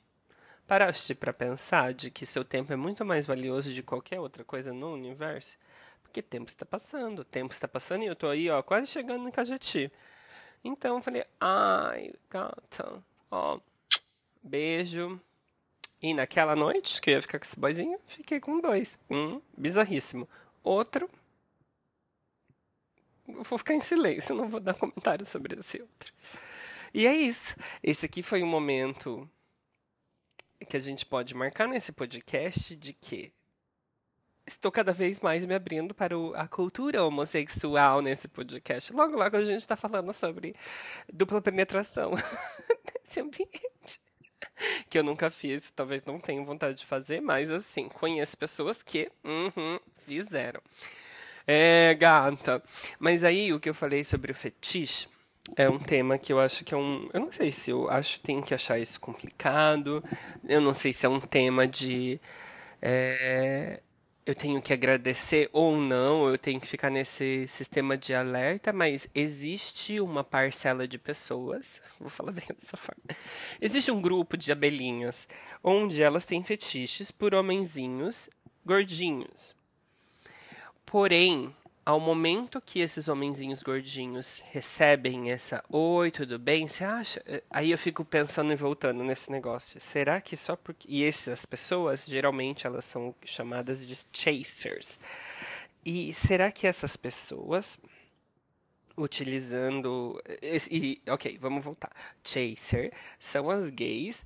Paraste 0.69 1.15
para 1.15 1.33
pensar 1.33 1.95
de 1.95 2.11
que 2.11 2.27
seu 2.27 2.45
tempo 2.45 2.71
é 2.71 2.75
muito 2.75 3.03
mais 3.03 3.25
valioso 3.25 3.73
de 3.73 3.81
qualquer 3.81 4.19
outra 4.19 4.43
coisa 4.43 4.71
no 4.71 4.93
universo? 4.93 5.57
Porque 6.03 6.21
tempo 6.21 6.47
está 6.47 6.63
passando, 6.63 7.23
tempo 7.23 7.51
está 7.51 7.67
passando 7.67 8.03
e 8.03 8.05
eu 8.05 8.15
tô 8.15 8.27
aí, 8.27 8.51
ó, 8.51 8.61
quase 8.61 8.85
chegando 8.85 9.27
em 9.27 9.31
Cajati. 9.31 9.91
Então 10.63 10.97
eu 10.97 11.01
falei, 11.01 11.25
ai, 11.39 12.13
gata, 12.29 13.03
ó, 13.31 13.59
beijo. 14.43 15.19
E 15.99 16.13
naquela 16.13 16.55
noite 16.55 17.01
que 17.01 17.09
eu 17.09 17.15
ia 17.15 17.21
ficar 17.23 17.39
com 17.39 17.45
esse 17.45 17.59
boyzinho, 17.59 17.99
fiquei 18.05 18.39
com 18.39 18.61
dois. 18.61 18.99
Um, 19.09 19.41
bizarríssimo. 19.57 20.29
Outro, 20.63 21.09
eu 23.27 23.41
vou 23.41 23.57
ficar 23.57 23.73
em 23.73 23.81
silêncio, 23.81 24.35
não 24.35 24.47
vou 24.47 24.59
dar 24.59 24.75
comentário 24.75 25.25
sobre 25.25 25.59
esse 25.59 25.81
outro. 25.81 26.13
E 26.93 27.07
é 27.07 27.15
isso. 27.15 27.55
Esse 27.81 28.05
aqui 28.05 28.21
foi 28.21 28.43
um 28.43 28.47
momento 28.47 29.27
que 30.65 30.77
a 30.77 30.79
gente 30.79 31.05
pode 31.05 31.35
marcar 31.35 31.67
nesse 31.67 31.91
podcast 31.91 32.75
de 32.75 32.93
que 32.93 33.33
estou 34.45 34.71
cada 34.71 34.91
vez 34.91 35.19
mais 35.21 35.45
me 35.45 35.53
abrindo 35.53 35.93
para 35.93 36.17
o, 36.17 36.33
a 36.35 36.47
cultura 36.47 37.03
homossexual 37.03 38.01
nesse 38.01 38.27
podcast. 38.27 38.91
Logo, 38.93 39.15
logo 39.15 39.37
a 39.37 39.43
gente 39.43 39.59
está 39.59 39.75
falando 39.75 40.11
sobre 40.11 40.55
dupla 41.11 41.41
penetração 41.41 42.11
nesse 43.05 43.19
ambiente. 43.19 44.01
Que 44.89 44.97
eu 44.97 45.03
nunca 45.03 45.29
fiz, 45.29 45.71
talvez 45.71 46.03
não 46.03 46.19
tenha 46.19 46.43
vontade 46.43 46.77
de 46.77 46.85
fazer, 46.85 47.21
mas 47.21 47.49
assim, 47.51 47.87
conheço 47.87 48.37
pessoas 48.37 48.81
que 48.81 49.11
uhum, 49.23 49.79
fizeram. 49.97 50.61
É, 51.45 51.93
gata. 51.95 52.61
Mas 52.97 53.23
aí 53.23 53.53
o 53.53 53.59
que 53.59 53.69
eu 53.69 53.73
falei 53.73 54.03
sobre 54.03 54.31
o 54.31 54.35
fetiche 54.35 55.07
é 55.55 55.69
um 55.69 55.79
tema 55.79 56.17
que 56.17 56.31
eu 56.31 56.39
acho 56.39 56.63
que 56.63 56.73
é 56.73 56.77
um. 56.77 57.09
Eu 57.13 57.21
não 57.21 57.31
sei 57.31 57.51
se 57.51 57.71
eu 57.71 57.89
acho 57.89 58.19
tem 58.21 58.41
que 58.41 58.53
achar 58.53 58.79
isso 58.79 58.99
complicado. 58.99 60.03
Eu 60.47 60.61
não 60.61 60.73
sei 60.73 60.93
se 60.93 61.05
é 61.05 61.09
um 61.09 61.19
tema 61.19 61.67
de. 61.67 62.19
É, 62.81 63.81
eu 64.29 64.35
tenho 64.35 64.61
que 64.61 64.71
agradecer 64.71 65.49
ou 65.51 65.75
não, 65.75 66.29
eu 66.29 66.37
tenho 66.37 66.61
que 66.61 66.67
ficar 66.67 66.91
nesse 66.91 67.47
sistema 67.47 67.97
de 67.97 68.13
alerta, 68.13 68.71
mas 68.71 69.09
existe 69.15 69.99
uma 69.99 70.23
parcela 70.23 70.87
de 70.87 70.99
pessoas, 70.99 71.81
vou 71.99 72.09
falar 72.09 72.31
bem 72.31 72.45
dessa 72.61 72.77
forma. 72.77 73.01
Existe 73.59 73.91
um 73.91 73.99
grupo 73.99 74.37
de 74.37 74.51
abelhinhas 74.51 75.27
onde 75.63 76.03
elas 76.03 76.27
têm 76.27 76.43
fetiches 76.43 77.09
por 77.09 77.33
homenzinhos 77.33 78.29
gordinhos. 78.63 79.55
Porém, 80.85 81.55
ao 81.85 81.99
momento 81.99 82.61
que 82.61 82.79
esses 82.79 83.07
homenzinhos 83.07 83.63
gordinhos 83.63 84.43
recebem 84.51 85.31
essa 85.31 85.63
oi, 85.69 86.11
tudo 86.11 86.37
bem? 86.37 86.67
Você 86.67 86.83
acha? 86.83 87.23
Aí 87.49 87.71
eu 87.71 87.77
fico 87.77 88.05
pensando 88.05 88.51
e 88.51 88.55
voltando 88.55 89.03
nesse 89.03 89.31
negócio. 89.31 89.79
Será 89.81 90.21
que 90.21 90.37
só 90.37 90.55
porque 90.55 90.87
e 90.89 91.03
essas 91.03 91.45
pessoas 91.45 92.05
geralmente 92.05 92.67
elas 92.67 92.85
são 92.85 93.15
chamadas 93.23 93.85
de 93.85 93.97
chasers. 94.13 94.99
E 95.85 96.13
será 96.13 96.51
que 96.51 96.67
essas 96.67 96.95
pessoas 96.95 97.79
utilizando 98.97 100.21
e, 100.69 101.01
ok, 101.07 101.37
vamos 101.39 101.63
voltar. 101.63 101.91
Chaser 102.23 102.91
são 103.17 103.49
as 103.49 103.69
gays 103.69 104.25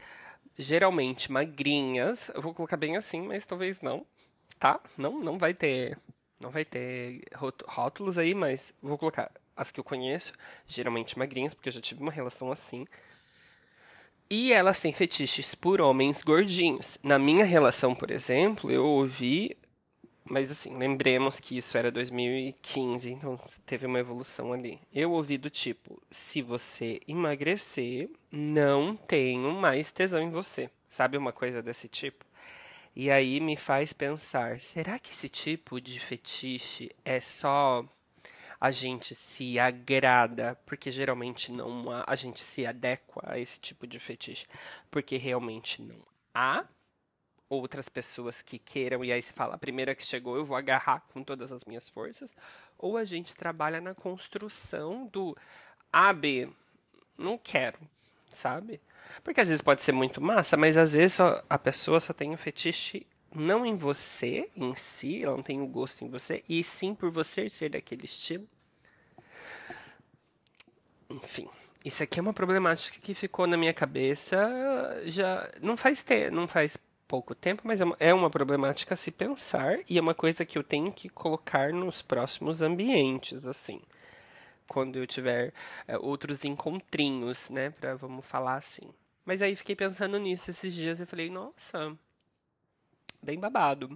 geralmente 0.57 1.31
magrinhas. 1.31 2.29
Eu 2.33 2.41
vou 2.41 2.53
colocar 2.53 2.77
bem 2.77 2.97
assim, 2.97 3.21
mas 3.21 3.45
talvez 3.45 3.81
não, 3.81 4.05
tá? 4.59 4.79
Não, 4.97 5.19
não 5.19 5.37
vai 5.37 5.53
ter, 5.53 5.97
não 6.43 6.51
vai 6.51 6.65
ter 6.65 7.23
rótulos 7.65 8.17
aí, 8.17 8.35
mas 8.35 8.73
vou 8.81 8.97
colocar 8.97 9.31
as 9.55 9.71
que 9.71 9.79
eu 9.79 9.83
conheço, 9.83 10.33
geralmente 10.67 11.17
magrinhas, 11.17 11.53
porque 11.53 11.69
eu 11.69 11.73
já 11.73 11.81
tive 11.81 12.01
uma 12.01 12.11
relação 12.11 12.51
assim. 12.51 12.85
E 14.29 14.51
elas 14.51 14.81
têm 14.81 14.91
fetiches 14.91 15.55
por 15.55 15.79
homens 15.79 16.21
gordinhos. 16.21 16.97
Na 17.03 17.17
minha 17.17 17.45
relação, 17.45 17.95
por 17.95 18.11
exemplo, 18.11 18.69
eu 18.69 18.85
ouvi 18.85 19.55
mas 20.25 20.49
assim, 20.49 20.77
lembremos 20.77 21.39
que 21.39 21.57
isso 21.57 21.77
era 21.77 21.91
2015, 21.91 23.11
então 23.11 23.37
teve 23.65 23.85
uma 23.85 23.99
evolução 23.99 24.53
ali. 24.53 24.79
Eu 24.93 25.11
ouvi 25.11 25.37
do 25.37 25.49
tipo: 25.49 26.01
se 26.09 26.41
você 26.41 27.01
emagrecer, 27.05 28.09
não 28.31 28.95
tenho 28.95 29.51
mais 29.51 29.91
tesão 29.91 30.21
em 30.21 30.29
você. 30.29 30.69
Sabe 30.87 31.17
uma 31.17 31.33
coisa 31.33 31.61
desse 31.61 31.89
tipo? 31.89 32.23
E 32.95 33.09
aí 33.09 33.39
me 33.39 33.55
faz 33.55 33.93
pensar: 33.93 34.59
será 34.59 34.99
que 34.99 35.11
esse 35.11 35.29
tipo 35.29 35.81
de 35.81 35.99
fetiche 35.99 36.91
é 37.03 37.19
só 37.19 37.85
a 38.63 38.71
gente 38.71 39.13
se 39.13 39.59
agrada, 39.59 40.57
porque 40.65 40.89
geralmente 40.89 41.51
não 41.51 41.91
há, 41.91 42.05
a 42.07 42.15
gente 42.15 42.39
se 42.39 42.65
adequa 42.65 43.21
a 43.25 43.37
esse 43.37 43.59
tipo 43.59 43.85
de 43.85 43.99
fetiche, 43.99 44.45
porque 44.89 45.17
realmente 45.17 45.81
não 45.81 45.97
há 46.33 46.65
outras 47.49 47.89
pessoas 47.89 48.41
que 48.41 48.57
queiram, 48.57 49.03
e 49.03 49.11
aí 49.11 49.21
se 49.21 49.33
fala, 49.33 49.55
a 49.55 49.57
primeira 49.57 49.93
que 49.93 50.05
chegou 50.05 50.37
eu 50.37 50.45
vou 50.45 50.55
agarrar 50.55 51.01
com 51.11 51.21
todas 51.23 51.51
as 51.51 51.65
minhas 51.65 51.89
forças, 51.89 52.33
ou 52.77 52.95
a 52.95 53.03
gente 53.03 53.35
trabalha 53.35 53.81
na 53.81 53.93
construção 53.93 55.07
do 55.07 55.35
A, 55.91 56.13
B, 56.13 56.49
não 57.17 57.37
quero, 57.37 57.77
sabe? 58.33 58.81
Porque 59.23 59.41
às 59.41 59.47
vezes 59.47 59.61
pode 59.61 59.83
ser 59.83 59.91
muito 59.91 60.21
massa, 60.21 60.57
mas 60.57 60.77
às 60.77 60.93
vezes 60.93 61.13
só, 61.13 61.43
a 61.49 61.57
pessoa 61.57 61.99
só 61.99 62.13
tem 62.13 62.31
um 62.31 62.37
fetiche 62.37 63.05
não 63.35 63.65
em 63.65 63.75
você, 63.75 64.49
em 64.55 64.73
si, 64.75 65.23
ela 65.23 65.35
não 65.35 65.43
tem 65.43 65.59
o 65.59 65.63
um 65.63 65.67
gosto 65.67 66.03
em 66.03 66.09
você, 66.09 66.43
e 66.47 66.63
sim 66.63 66.93
por 66.93 67.09
você 67.09 67.49
ser 67.49 67.69
daquele 67.69 68.05
estilo. 68.05 68.47
Enfim, 71.09 71.47
isso 71.83 72.01
aqui 72.03 72.19
é 72.19 72.21
uma 72.21 72.33
problemática 72.33 72.97
que 73.01 73.13
ficou 73.13 73.45
na 73.47 73.57
minha 73.57 73.73
cabeça 73.73 75.01
já 75.05 75.49
não 75.61 75.75
faz 75.75 76.05
não 76.31 76.47
faz 76.47 76.77
pouco 77.07 77.35
tempo, 77.35 77.63
mas 77.65 77.81
é, 77.81 77.85
é 77.99 78.13
uma 78.13 78.29
problemática 78.29 78.93
a 78.93 78.97
se 78.97 79.11
pensar 79.11 79.79
e 79.89 79.97
é 79.97 80.01
uma 80.01 80.15
coisa 80.15 80.45
que 80.45 80.57
eu 80.57 80.63
tenho 80.63 80.91
que 80.91 81.09
colocar 81.09 81.71
nos 81.71 82.01
próximos 82.01 82.61
ambientes, 82.61 83.45
assim. 83.45 83.81
Quando 84.73 84.97
eu 84.97 85.05
tiver 85.05 85.53
é, 85.87 85.95
outros 85.99 86.43
encontrinhos, 86.43 87.51
né, 87.51 87.69
para 87.69 87.95
vamos 87.95 88.25
falar 88.25 88.55
assim. 88.55 88.91
Mas 89.23 89.39
aí 89.39 89.55
fiquei 89.55 89.75
pensando 89.75 90.17
nisso 90.17 90.49
esses 90.49 90.73
dias 90.73 90.99
e 90.99 91.05
falei, 91.05 91.29
nossa, 91.29 91.95
bem 93.21 93.39
babado. 93.39 93.95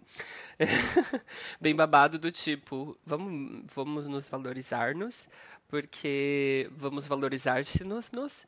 bem 1.59 1.75
babado 1.75 2.19
do 2.19 2.31
tipo, 2.31 2.95
vamos, 3.03 3.63
vamos 3.73 4.05
nos 4.05 4.29
valorizar-nos, 4.29 5.27
porque 5.67 6.69
vamos 6.71 7.07
valorizar-se-nos, 7.07 8.11
nos, 8.11 8.45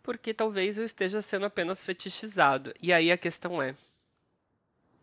porque 0.00 0.32
talvez 0.32 0.78
eu 0.78 0.84
esteja 0.84 1.20
sendo 1.20 1.44
apenas 1.44 1.82
fetichizado. 1.82 2.72
E 2.80 2.92
aí 2.92 3.10
a 3.10 3.18
questão 3.18 3.60
é, 3.60 3.74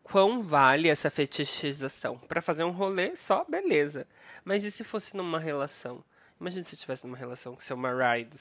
quão 0.04 0.42
vale 0.42 0.88
essa 0.88 1.10
fetichização? 1.10 2.18
Para 2.18 2.42
fazer 2.42 2.64
um 2.64 2.72
rolê 2.72 3.14
só, 3.14 3.44
beleza. 3.44 4.08
Mas 4.46 4.64
e 4.64 4.72
se 4.72 4.86
fosse 4.86 5.18
numa 5.18 5.38
relação? 5.38 6.02
Imagina 6.42 6.64
se 6.64 6.76
estivesse 6.76 7.06
numa 7.06 7.16
relação 7.16 7.54
com 7.54 7.62
seu 7.62 7.78
marido 7.78 8.36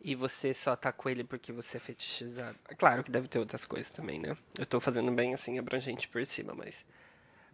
e 0.00 0.14
você 0.14 0.54
só 0.54 0.76
tá 0.76 0.92
com 0.92 1.10
ele 1.10 1.24
porque 1.24 1.52
você 1.52 1.76
é 1.76 1.80
fetichizado. 1.80 2.56
Claro 2.78 3.04
que 3.04 3.10
deve 3.10 3.28
ter 3.28 3.38
outras 3.38 3.66
coisas 3.66 3.90
também, 3.90 4.18
né? 4.18 4.36
Eu 4.56 4.64
tô 4.64 4.80
fazendo 4.80 5.10
bem 5.12 5.34
assim, 5.34 5.58
abrangente 5.58 6.08
por 6.08 6.24
cima, 6.24 6.54
mas 6.54 6.86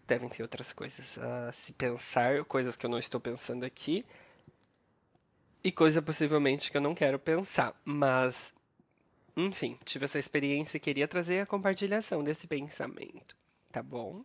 devem 0.07 0.29
ter 0.29 0.43
outras 0.43 0.73
coisas 0.73 1.19
a 1.19 1.51
se 1.51 1.73
pensar, 1.73 2.45
coisas 2.45 2.77
que 2.77 2.87
eu 2.87 2.91
não 2.91 2.99
estou 2.99 3.21
pensando 3.21 3.65
aqui. 3.65 4.05
E 5.65 5.73
coisa 5.73 6.01
possivelmente 6.01 6.71
que 6.71 6.77
eu 6.77 6.81
não 6.81 6.95
quero 6.95 7.19
pensar. 7.19 7.75
Mas, 7.85 8.55
enfim, 9.37 9.79
tive 9.85 10.05
essa 10.05 10.19
experiência 10.19 10.77
e 10.77 10.81
queria 10.81 11.09
trazer 11.09 11.41
a 11.41 11.47
compartilhação 11.47 12.23
desse 12.23 12.47
pensamento 12.47 13.35
tá 13.77 13.83
bom? 13.83 14.25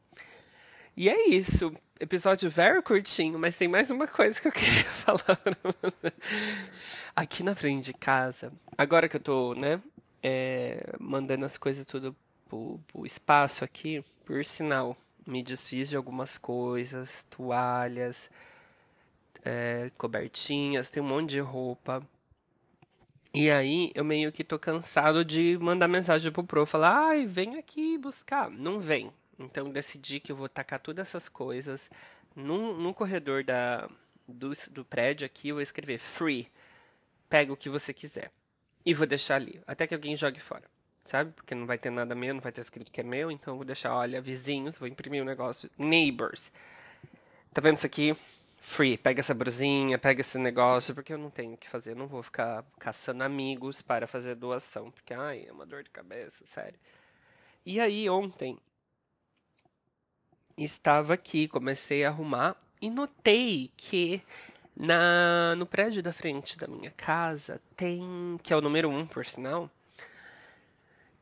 E 0.96 1.10
é 1.10 1.30
isso. 1.30 1.74
Episódio 2.00 2.50
very 2.50 2.82
curtinho, 2.82 3.38
mas 3.38 3.56
tem 3.56 3.68
mais 3.68 3.92
uma 3.92 4.08
coisa 4.08 4.42
que 4.42 4.48
eu 4.48 4.52
queria 4.54 4.84
falar. 4.86 5.40
Aqui 7.16 7.44
na 7.44 7.56
frente 7.56 7.86
de 7.86 7.94
casa, 7.94 8.52
agora 8.78 9.08
que 9.08 9.16
eu 9.18 9.20
tô, 9.20 9.54
né, 9.54 9.82
é, 10.24 10.94
mandando 11.00 11.46
as 11.46 11.58
coisas 11.58 11.86
tudo 11.86 12.16
pro, 12.50 12.80
pro 12.88 13.06
espaço 13.06 13.64
aqui, 13.64 14.04
por 14.26 14.44
sinal, 14.44 14.98
me 15.26 15.44
desfiz 15.44 15.90
de 15.90 15.96
algumas 15.96 16.38
coisas, 16.38 17.26
toalhas, 17.30 18.30
é, 19.44 19.92
cobertinhas, 19.98 20.90
tem 20.90 21.02
um 21.02 21.08
monte 21.08 21.32
de 21.32 21.40
roupa. 21.40 22.02
E 23.34 23.50
aí 23.50 23.92
eu 23.96 24.04
meio 24.04 24.32
que 24.32 24.44
tô 24.44 24.60
cansado 24.60 25.24
de 25.24 25.58
mandar 25.62 25.88
mensagem 25.88 26.32
pro 26.32 26.44
pro, 26.44 26.66
falar, 26.66 27.10
ai, 27.10 27.26
vem 27.26 27.58
aqui 27.58 27.98
buscar. 27.98 28.50
Não 28.50 28.80
vem, 28.80 29.12
então 29.40 29.70
decidi 29.70 30.20
que 30.20 30.32
eu 30.32 30.36
vou 30.36 30.50
tacar 30.50 30.80
todas 30.80 31.08
essas 31.08 31.28
coisas 31.28 31.90
no, 32.36 32.94
corredor 32.94 33.44
da, 33.44 33.90
do, 34.28 34.54
do 34.72 34.86
prédio 34.86 35.26
aqui. 35.26 35.50
Eu 35.50 35.56
vou 35.56 35.62
escrever 35.62 35.98
free. 35.98 36.50
Pega 37.30 37.52
o 37.52 37.58
que 37.58 37.70
você 37.70 37.94
quiser. 37.94 38.32
E 38.86 38.94
vou 38.94 39.08
deixar 39.08 39.36
ali. 39.36 39.62
Até 39.68 39.88
que 39.88 39.94
alguém 39.94 40.16
jogue 40.16 40.40
fora. 40.40 40.64
Sabe? 41.06 41.32
Porque 41.32 41.56
não 41.56 41.66
vai 41.66 41.78
ter 41.78 41.90
nada 41.90 42.14
meu, 42.14 42.34
não 42.34 42.42
vai 42.42 42.52
ter 42.52 42.62
escrito 42.62 42.92
que 42.92 43.02
é 43.02 43.04
meu. 43.04 43.32
Então 43.32 43.54
eu 43.54 43.58
vou 43.58 43.66
deixar, 43.66 43.96
olha, 43.96 44.22
vizinhos. 44.22 44.78
Vou 44.78 44.88
imprimir 44.88 45.22
um 45.22 45.26
negócio. 45.26 45.70
Neighbors. 45.78 46.52
Tá 47.54 47.62
vendo 47.62 47.78
isso 47.78 47.86
aqui? 47.86 48.16
Free. 48.60 48.98
Pega 48.98 49.20
essa 49.20 49.34
brusinha, 49.34 49.98
pega 49.98 50.22
esse 50.22 50.38
negócio. 50.38 50.94
Porque 50.94 51.14
eu 51.14 51.18
não 51.18 51.30
tenho 51.30 51.54
o 51.54 51.58
que 51.58 51.68
fazer. 51.68 51.92
Eu 51.92 51.96
não 51.96 52.08
vou 52.08 52.22
ficar 52.22 52.64
caçando 52.80 53.24
amigos 53.24 53.82
para 53.82 54.08
fazer 54.08 54.36
doação. 54.36 54.92
Porque, 54.92 55.14
ai, 55.14 55.46
é 55.48 55.52
uma 55.52 55.66
dor 55.66 55.84
de 55.84 55.90
cabeça, 55.90 56.46
sério. 56.46 56.80
E 57.66 57.80
aí, 57.80 58.10
ontem, 58.10 58.58
estava 60.58 61.14
aqui, 61.14 61.48
comecei 61.48 62.04
a 62.06 62.10
arrumar 62.10 62.56
e 62.82 62.90
notei 62.90 63.72
que 63.78 64.22
na 64.76 65.56
no 65.58 65.66
prédio 65.66 66.02
da 66.02 66.14
frente 66.14 66.58
da 66.58 66.68
minha 66.68 66.92
casa 66.92 67.62
tem, 67.76 68.40
que 68.42 68.52
é 68.54 68.56
o 68.56 68.62
número 68.62 68.90
um, 68.90 69.06
por 69.06 69.26
sinal, 69.26 69.70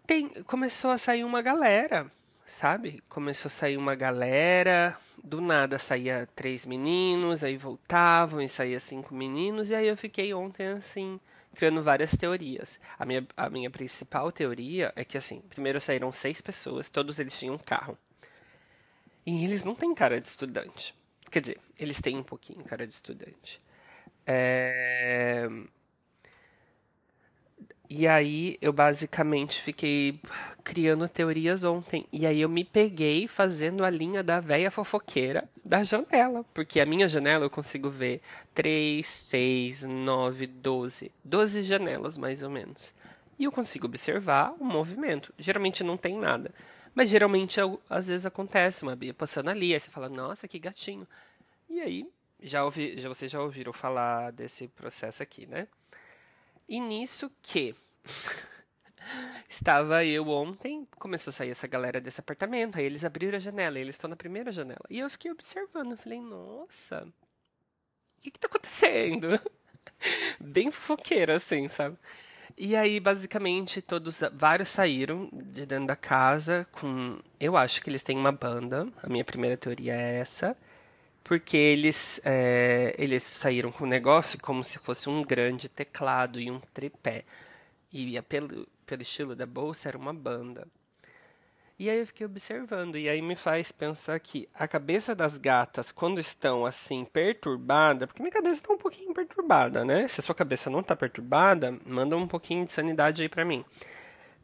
tem, 0.08 0.30
começou 0.44 0.92
a 0.92 0.98
sair 0.98 1.24
uma 1.24 1.42
galera, 1.42 2.10
sabe? 2.46 3.04
Começou 3.08 3.48
a 3.48 3.52
sair 3.52 3.78
uma 3.78 3.96
galera, 3.96 4.98
do 5.24 5.40
nada 5.40 5.78
saía 5.78 6.28
três 6.36 6.66
meninos, 6.66 7.44
aí 7.44 7.58
voltavam 7.58 8.42
e 8.42 8.50
saía 8.50 8.80
cinco 8.80 9.14
meninos, 9.14 9.70
e 9.70 9.76
aí 9.76 9.88
eu 9.88 9.98
fiquei 9.98 10.34
ontem 10.34 10.68
assim, 10.68 11.20
criando 11.54 11.84
várias 11.84 12.12
teorias. 12.18 12.80
A 12.98 13.06
minha, 13.06 13.28
a 13.38 13.50
minha 13.50 13.70
principal 13.70 14.32
teoria 14.32 14.92
é 14.96 15.04
que 15.06 15.18
assim, 15.18 15.42
primeiro 15.50 15.80
saíram 15.80 16.12
seis 16.12 16.42
pessoas, 16.42 16.90
todos 16.90 17.20
eles 17.20 17.38
tinham 17.38 17.56
um 17.56 17.60
carro. 17.60 17.98
E 19.30 19.46
eles 19.46 19.64
não 19.64 19.76
têm 19.76 19.94
cara 19.94 20.20
de 20.20 20.28
estudante. 20.28 20.96
Quer 21.30 21.42
dizer, 21.42 21.60
eles 21.78 22.02
têm 22.02 22.18
um 22.18 22.24
pouquinho 22.24 22.64
cara 22.64 22.88
de 22.88 22.94
estudante. 22.94 23.62
É... 24.26 25.48
E 27.88 28.08
aí 28.08 28.58
eu 28.60 28.74
basicamente 28.74 29.62
fiquei 29.62 30.20
criando 30.64 31.08
teorias 31.08 31.64
ontem. 31.64 32.08
E 32.12 32.26
aí 32.26 32.42
eu 32.42 32.50
me 32.50 32.64
peguei 32.64 33.28
fazendo 33.28 33.86
a 33.86 33.90
linha 33.92 34.24
da 34.24 34.40
véia 34.40 34.72
fofoqueira 34.72 35.48
da 35.64 35.84
janela. 35.84 36.44
Porque 36.52 36.80
a 36.80 36.86
minha 36.86 37.08
janela 37.08 37.46
eu 37.46 37.52
consigo 37.52 37.88
ver 37.88 38.22
3, 38.56 39.06
6, 39.06 39.84
9, 39.84 40.48
12. 40.48 41.12
12 41.24 41.62
janelas, 41.62 42.18
mais 42.18 42.42
ou 42.42 42.50
menos. 42.50 42.96
E 43.38 43.44
eu 43.44 43.52
consigo 43.52 43.86
observar 43.86 44.56
o 44.60 44.66
movimento. 44.66 45.32
Geralmente 45.38 45.84
não 45.84 45.98
tem 45.98 46.18
nada. 46.18 46.52
Mas 46.94 47.10
geralmente, 47.10 47.60
às 47.90 48.08
vezes 48.08 48.26
acontece 48.26 48.84
uma 48.84 48.96
Bia 48.96 49.14
passando 49.14 49.50
ali, 49.50 49.74
aí 49.74 49.80
você 49.80 49.90
fala, 49.90 50.10
nossa, 50.10 50.48
que 50.48 50.60
gatinho. 50.60 51.08
E 51.70 51.82
aí, 51.82 52.08
já 52.42 52.64
ouvi, 52.64 53.00
já, 53.00 53.10
vocês 53.10 53.32
já 53.32 53.42
ouviram 53.42 53.74
falar 53.74 54.32
desse 54.32 54.68
processo 54.68 55.22
aqui, 55.22 55.46
né? 55.46 55.68
E 56.68 56.80
nisso 56.80 57.32
que 57.42 57.76
estava 59.48 60.06
eu 60.06 60.28
ontem, 60.28 60.88
começou 60.98 61.32
a 61.32 61.34
sair 61.34 61.50
essa 61.50 61.68
galera 61.68 62.00
desse 62.00 62.20
apartamento, 62.20 62.78
aí 62.78 62.86
eles 62.86 63.04
abriram 63.04 63.38
a 63.38 63.42
janela, 63.42 63.80
eles 63.80 63.96
estão 63.96 64.10
na 64.10 64.16
primeira 64.16 64.52
janela. 64.52 64.82
E 64.90 65.00
eu 65.00 65.10
fiquei 65.10 65.32
observando, 65.32 65.98
falei, 65.98 66.22
nossa, 66.22 67.04
o 67.06 68.22
que, 68.22 68.32
que 68.32 68.40
tá 68.40 68.48
acontecendo? 68.48 69.40
Bem 70.40 70.72
fofoqueira, 70.72 71.36
assim, 71.36 71.68
sabe? 71.68 71.98
E 72.58 72.76
aí, 72.76 73.00
basicamente, 73.00 73.82
todos, 73.82 74.22
vários 74.34 74.70
saíram 74.70 75.30
de 75.32 75.66
dentro 75.66 75.88
da 75.88 75.96
casa 75.96 76.68
com. 76.72 77.20
Eu 77.40 77.56
acho 77.56 77.82
que 77.82 77.90
eles 77.90 78.04
têm 78.04 78.18
uma 78.18 78.32
banda. 78.32 78.88
A 79.02 79.08
minha 79.08 79.24
primeira 79.24 79.58
teoria 79.58 79.96
é 79.96 80.18
essa. 80.18 80.56
Porque 81.24 81.58
eles, 81.58 82.20
é, 82.26 82.96
eles 82.98 83.24
saíram 83.24 83.72
com 83.72 83.84
o 83.84 83.88
negócio 83.88 84.40
como 84.42 84.64
se 84.64 84.80
fosse 84.80 85.10
um 85.10 85.22
grande 85.24 85.70
teclado 85.70 86.40
e 86.40 86.50
um 86.50 86.60
tripé. 86.74 87.24
E 87.94 88.20
pelo, 88.24 88.68
pelo 88.86 89.02
estilo 89.02 89.36
da 89.36 89.46
bolsa 89.46 89.90
era 89.90 89.98
uma 89.98 90.14
banda. 90.14 90.68
E 91.80 91.90
aí 91.90 92.00
eu 92.00 92.06
fiquei 92.08 92.26
observando, 92.26 92.98
e 92.98 93.08
aí 93.08 93.22
me 93.22 93.38
faz 93.38 93.72
pensar 93.72 94.20
que 94.20 94.50
a 94.54 94.68
cabeça 94.68 95.16
das 95.16 95.38
gatas, 95.38 95.94
quando 95.94 96.20
estão 96.20 96.66
assim, 96.66 97.06
perturbada, 97.06 98.06
porque 98.06 98.22
minha 98.22 98.34
cabeça 98.34 98.56
está 98.56 98.74
um 98.74 98.78
pouquinho 98.78 99.14
perturbada, 99.14 99.86
né? 99.86 100.06
Se 100.06 100.20
a 100.20 100.24
sua 100.24 100.36
cabeça 100.36 100.70
não 100.70 100.82
está 100.82 100.94
perturbada, 100.94 101.80
manda 101.86 102.18
um 102.18 102.28
pouquinho 102.28 102.66
de 102.66 102.72
sanidade 102.74 103.22
aí 103.22 103.30
para 103.30 103.46
mim. 103.46 103.64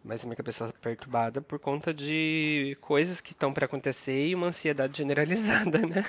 Mas 0.02 0.24
minha 0.24 0.38
cabeça 0.38 0.63
está 0.67 0.80
perturbada 0.80 1.41
por 1.41 1.60
conta 1.60 1.93
de 1.93 2.78
coisas 2.80 3.19
que 3.19 3.34
estão 3.34 3.52
para 3.52 3.65
acontecer 3.65 4.28
e 4.28 4.34
uma 4.34 4.48
ansiedade 4.48 4.95
generalizada, 5.00 5.80
né? 5.80 6.06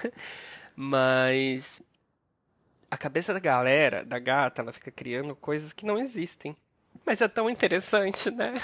Mas 0.77 1.83
a 2.89 2.97
cabeça 2.97 3.33
da 3.33 3.41
galera, 3.41 4.05
da 4.05 4.21
gata, 4.21 4.63
ela 4.63 4.73
fica 4.73 4.93
criando 4.93 5.35
coisas 5.35 5.73
que 5.73 5.85
não 5.85 5.99
existem. 5.99 6.57
Mas 7.05 7.21
é 7.21 7.27
tão 7.27 7.51
interessante, 7.51 8.31
né? 8.31 8.55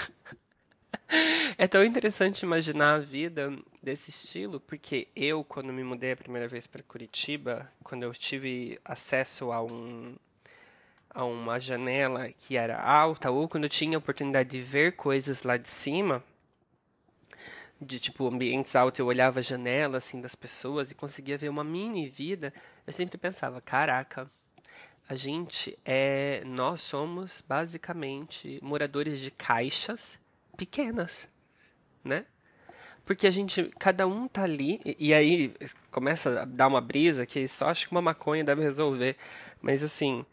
É 1.58 1.66
tão 1.68 1.84
interessante 1.84 2.42
imaginar 2.42 2.94
a 2.94 2.98
vida 2.98 3.52
desse 3.82 4.10
estilo, 4.10 4.58
porque 4.60 5.08
eu, 5.14 5.44
quando 5.44 5.72
me 5.72 5.84
mudei 5.84 6.12
a 6.12 6.16
primeira 6.16 6.48
vez 6.48 6.66
para 6.66 6.82
Curitiba, 6.82 7.70
quando 7.84 8.04
eu 8.04 8.12
tive 8.12 8.78
acesso 8.84 9.52
a 9.52 9.62
um 9.62 10.16
a 11.14 11.24
uma 11.24 11.60
janela 11.60 12.30
que 12.32 12.56
era 12.56 12.80
alta, 12.80 13.30
ou 13.30 13.46
quando 13.46 13.64
eu 13.64 13.68
tinha 13.68 13.96
a 13.96 14.00
oportunidade 14.00 14.48
de 14.48 14.62
ver 14.62 14.92
coisas 14.96 15.42
lá 15.42 15.58
de 15.58 15.68
cima, 15.68 16.24
de 17.78 18.00
tipo 18.00 18.26
ambientes 18.26 18.74
altos, 18.74 18.98
eu 18.98 19.06
olhava 19.06 19.40
a 19.40 19.42
janela 19.42 19.98
assim 19.98 20.22
das 20.22 20.34
pessoas 20.34 20.90
e 20.90 20.94
conseguia 20.94 21.36
ver 21.36 21.50
uma 21.50 21.62
mini 21.62 22.08
vida, 22.08 22.52
eu 22.86 22.92
sempre 22.94 23.18
pensava, 23.18 23.60
caraca, 23.60 24.30
a 25.06 25.14
gente 25.14 25.78
é, 25.84 26.42
nós 26.46 26.80
somos 26.80 27.44
basicamente 27.46 28.58
moradores 28.62 29.20
de 29.20 29.30
caixas 29.30 30.18
pequenas, 30.62 31.28
né? 32.04 32.24
Porque 33.04 33.26
a 33.26 33.32
gente, 33.32 33.64
cada 33.80 34.06
um 34.06 34.28
tá 34.28 34.44
ali, 34.44 34.80
e, 34.84 35.08
e 35.08 35.14
aí 35.14 35.52
começa 35.90 36.42
a 36.42 36.44
dar 36.44 36.68
uma 36.68 36.80
brisa 36.80 37.26
que 37.26 37.48
só 37.48 37.66
acho 37.68 37.88
que 37.88 37.92
uma 37.92 38.00
maconha 38.00 38.44
deve 38.44 38.62
resolver. 38.62 39.16
Mas 39.60 39.82
assim, 39.82 40.24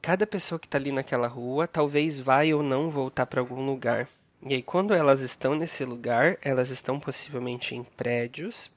cada 0.00 0.26
pessoa 0.26 0.58
que 0.58 0.66
tá 0.66 0.78
ali 0.78 0.92
naquela 0.92 1.28
rua 1.28 1.68
talvez 1.68 2.18
vai 2.18 2.54
ou 2.54 2.62
não 2.62 2.90
voltar 2.90 3.26
para 3.26 3.40
algum 3.40 3.66
lugar. 3.66 4.08
E 4.42 4.54
aí, 4.54 4.62
quando 4.62 4.94
elas 4.94 5.20
estão 5.20 5.54
nesse 5.54 5.84
lugar, 5.84 6.38
elas 6.40 6.70
estão 6.70 6.98
possivelmente 6.98 7.74
em 7.74 7.84
prédios. 7.84 8.70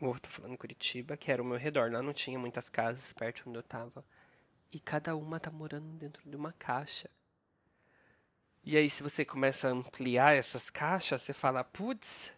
Ou 0.00 0.18
tô 0.18 0.30
falando 0.30 0.56
Curitiba, 0.56 1.18
que 1.18 1.30
era 1.30 1.42
o 1.42 1.44
meu 1.44 1.58
redor. 1.58 1.92
Lá 1.92 2.00
não 2.00 2.14
tinha 2.14 2.38
muitas 2.38 2.70
casas 2.70 3.12
perto 3.12 3.42
onde 3.46 3.58
eu 3.58 3.62
tava. 3.62 4.02
E 4.72 4.80
cada 4.80 5.14
uma 5.14 5.38
tá 5.38 5.50
morando 5.50 5.86
dentro 5.98 6.22
de 6.24 6.34
uma 6.34 6.52
caixa. 6.52 7.10
E 8.66 8.78
aí, 8.78 8.88
se 8.88 9.02
você 9.02 9.26
começa 9.26 9.68
a 9.68 9.72
ampliar 9.72 10.34
essas 10.34 10.70
caixas, 10.70 11.20
você 11.20 11.34
fala, 11.34 11.62
putz, 11.62 12.32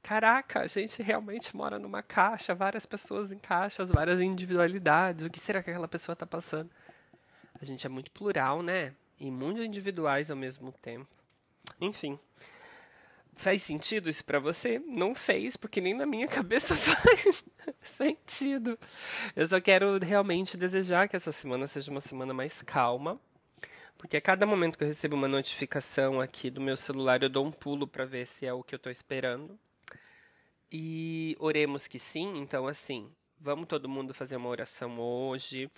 caraca, 0.00 0.60
a 0.60 0.68
gente 0.68 1.02
realmente 1.02 1.56
mora 1.56 1.80
numa 1.80 2.00
caixa, 2.00 2.54
várias 2.54 2.86
pessoas 2.86 3.32
em 3.32 3.38
caixas, 3.38 3.90
várias 3.90 4.20
individualidades. 4.20 5.26
O 5.26 5.30
que 5.30 5.40
será 5.40 5.60
que 5.60 5.68
aquela 5.68 5.88
pessoa 5.88 6.14
está 6.14 6.24
passando? 6.24 6.70
A 7.60 7.64
gente 7.64 7.84
é 7.84 7.90
muito 7.90 8.12
plural, 8.12 8.62
né? 8.62 8.94
E 9.18 9.32
muito 9.32 9.60
individuais 9.60 10.30
ao 10.30 10.36
mesmo 10.36 10.70
tempo. 10.80 11.08
Enfim. 11.80 12.16
Faz 13.34 13.62
sentido 13.62 14.08
isso 14.08 14.24
para 14.24 14.38
você? 14.38 14.78
Não 14.78 15.12
fez, 15.12 15.56
porque 15.56 15.80
nem 15.80 15.92
na 15.92 16.06
minha 16.06 16.28
cabeça 16.28 16.76
faz 16.76 17.44
sentido. 17.82 18.78
Eu 19.34 19.48
só 19.48 19.60
quero 19.60 19.98
realmente 19.98 20.56
desejar 20.56 21.08
que 21.08 21.16
essa 21.16 21.32
semana 21.32 21.66
seja 21.66 21.90
uma 21.90 22.00
semana 22.00 22.32
mais 22.32 22.62
calma 22.62 23.18
porque 24.02 24.16
a 24.16 24.20
cada 24.20 24.44
momento 24.44 24.76
que 24.76 24.82
eu 24.82 24.88
recebo 24.88 25.14
uma 25.14 25.28
notificação 25.28 26.20
aqui 26.20 26.50
do 26.50 26.60
meu 26.60 26.76
celular, 26.76 27.22
eu 27.22 27.28
dou 27.28 27.46
um 27.46 27.52
pulo 27.52 27.86
para 27.86 28.04
ver 28.04 28.26
se 28.26 28.44
é 28.44 28.52
o 28.52 28.60
que 28.60 28.74
eu 28.74 28.76
estou 28.76 28.90
esperando. 28.90 29.56
E 30.72 31.36
oremos 31.38 31.86
que 31.86 32.00
sim, 32.00 32.36
então 32.38 32.66
assim, 32.66 33.08
vamos 33.38 33.68
todo 33.68 33.88
mundo 33.88 34.12
fazer 34.12 34.34
uma 34.34 34.48
oração 34.48 34.98
hoje, 34.98 35.70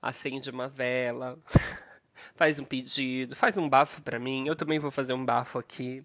acende 0.00 0.48
uma 0.48 0.68
vela, 0.70 1.38
faz 2.34 2.58
um 2.58 2.64
pedido, 2.64 3.36
faz 3.36 3.58
um 3.58 3.68
bafo 3.68 4.00
para 4.00 4.18
mim, 4.18 4.48
eu 4.48 4.56
também 4.56 4.78
vou 4.78 4.90
fazer 4.90 5.12
um 5.12 5.22
bafo 5.22 5.58
aqui. 5.58 6.02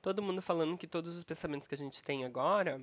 Todo 0.00 0.22
mundo 0.22 0.40
falando 0.40 0.78
que 0.78 0.86
todos 0.86 1.18
os 1.18 1.22
pensamentos 1.22 1.68
que 1.68 1.74
a 1.74 1.78
gente 1.78 2.02
tem 2.02 2.24
agora 2.24 2.80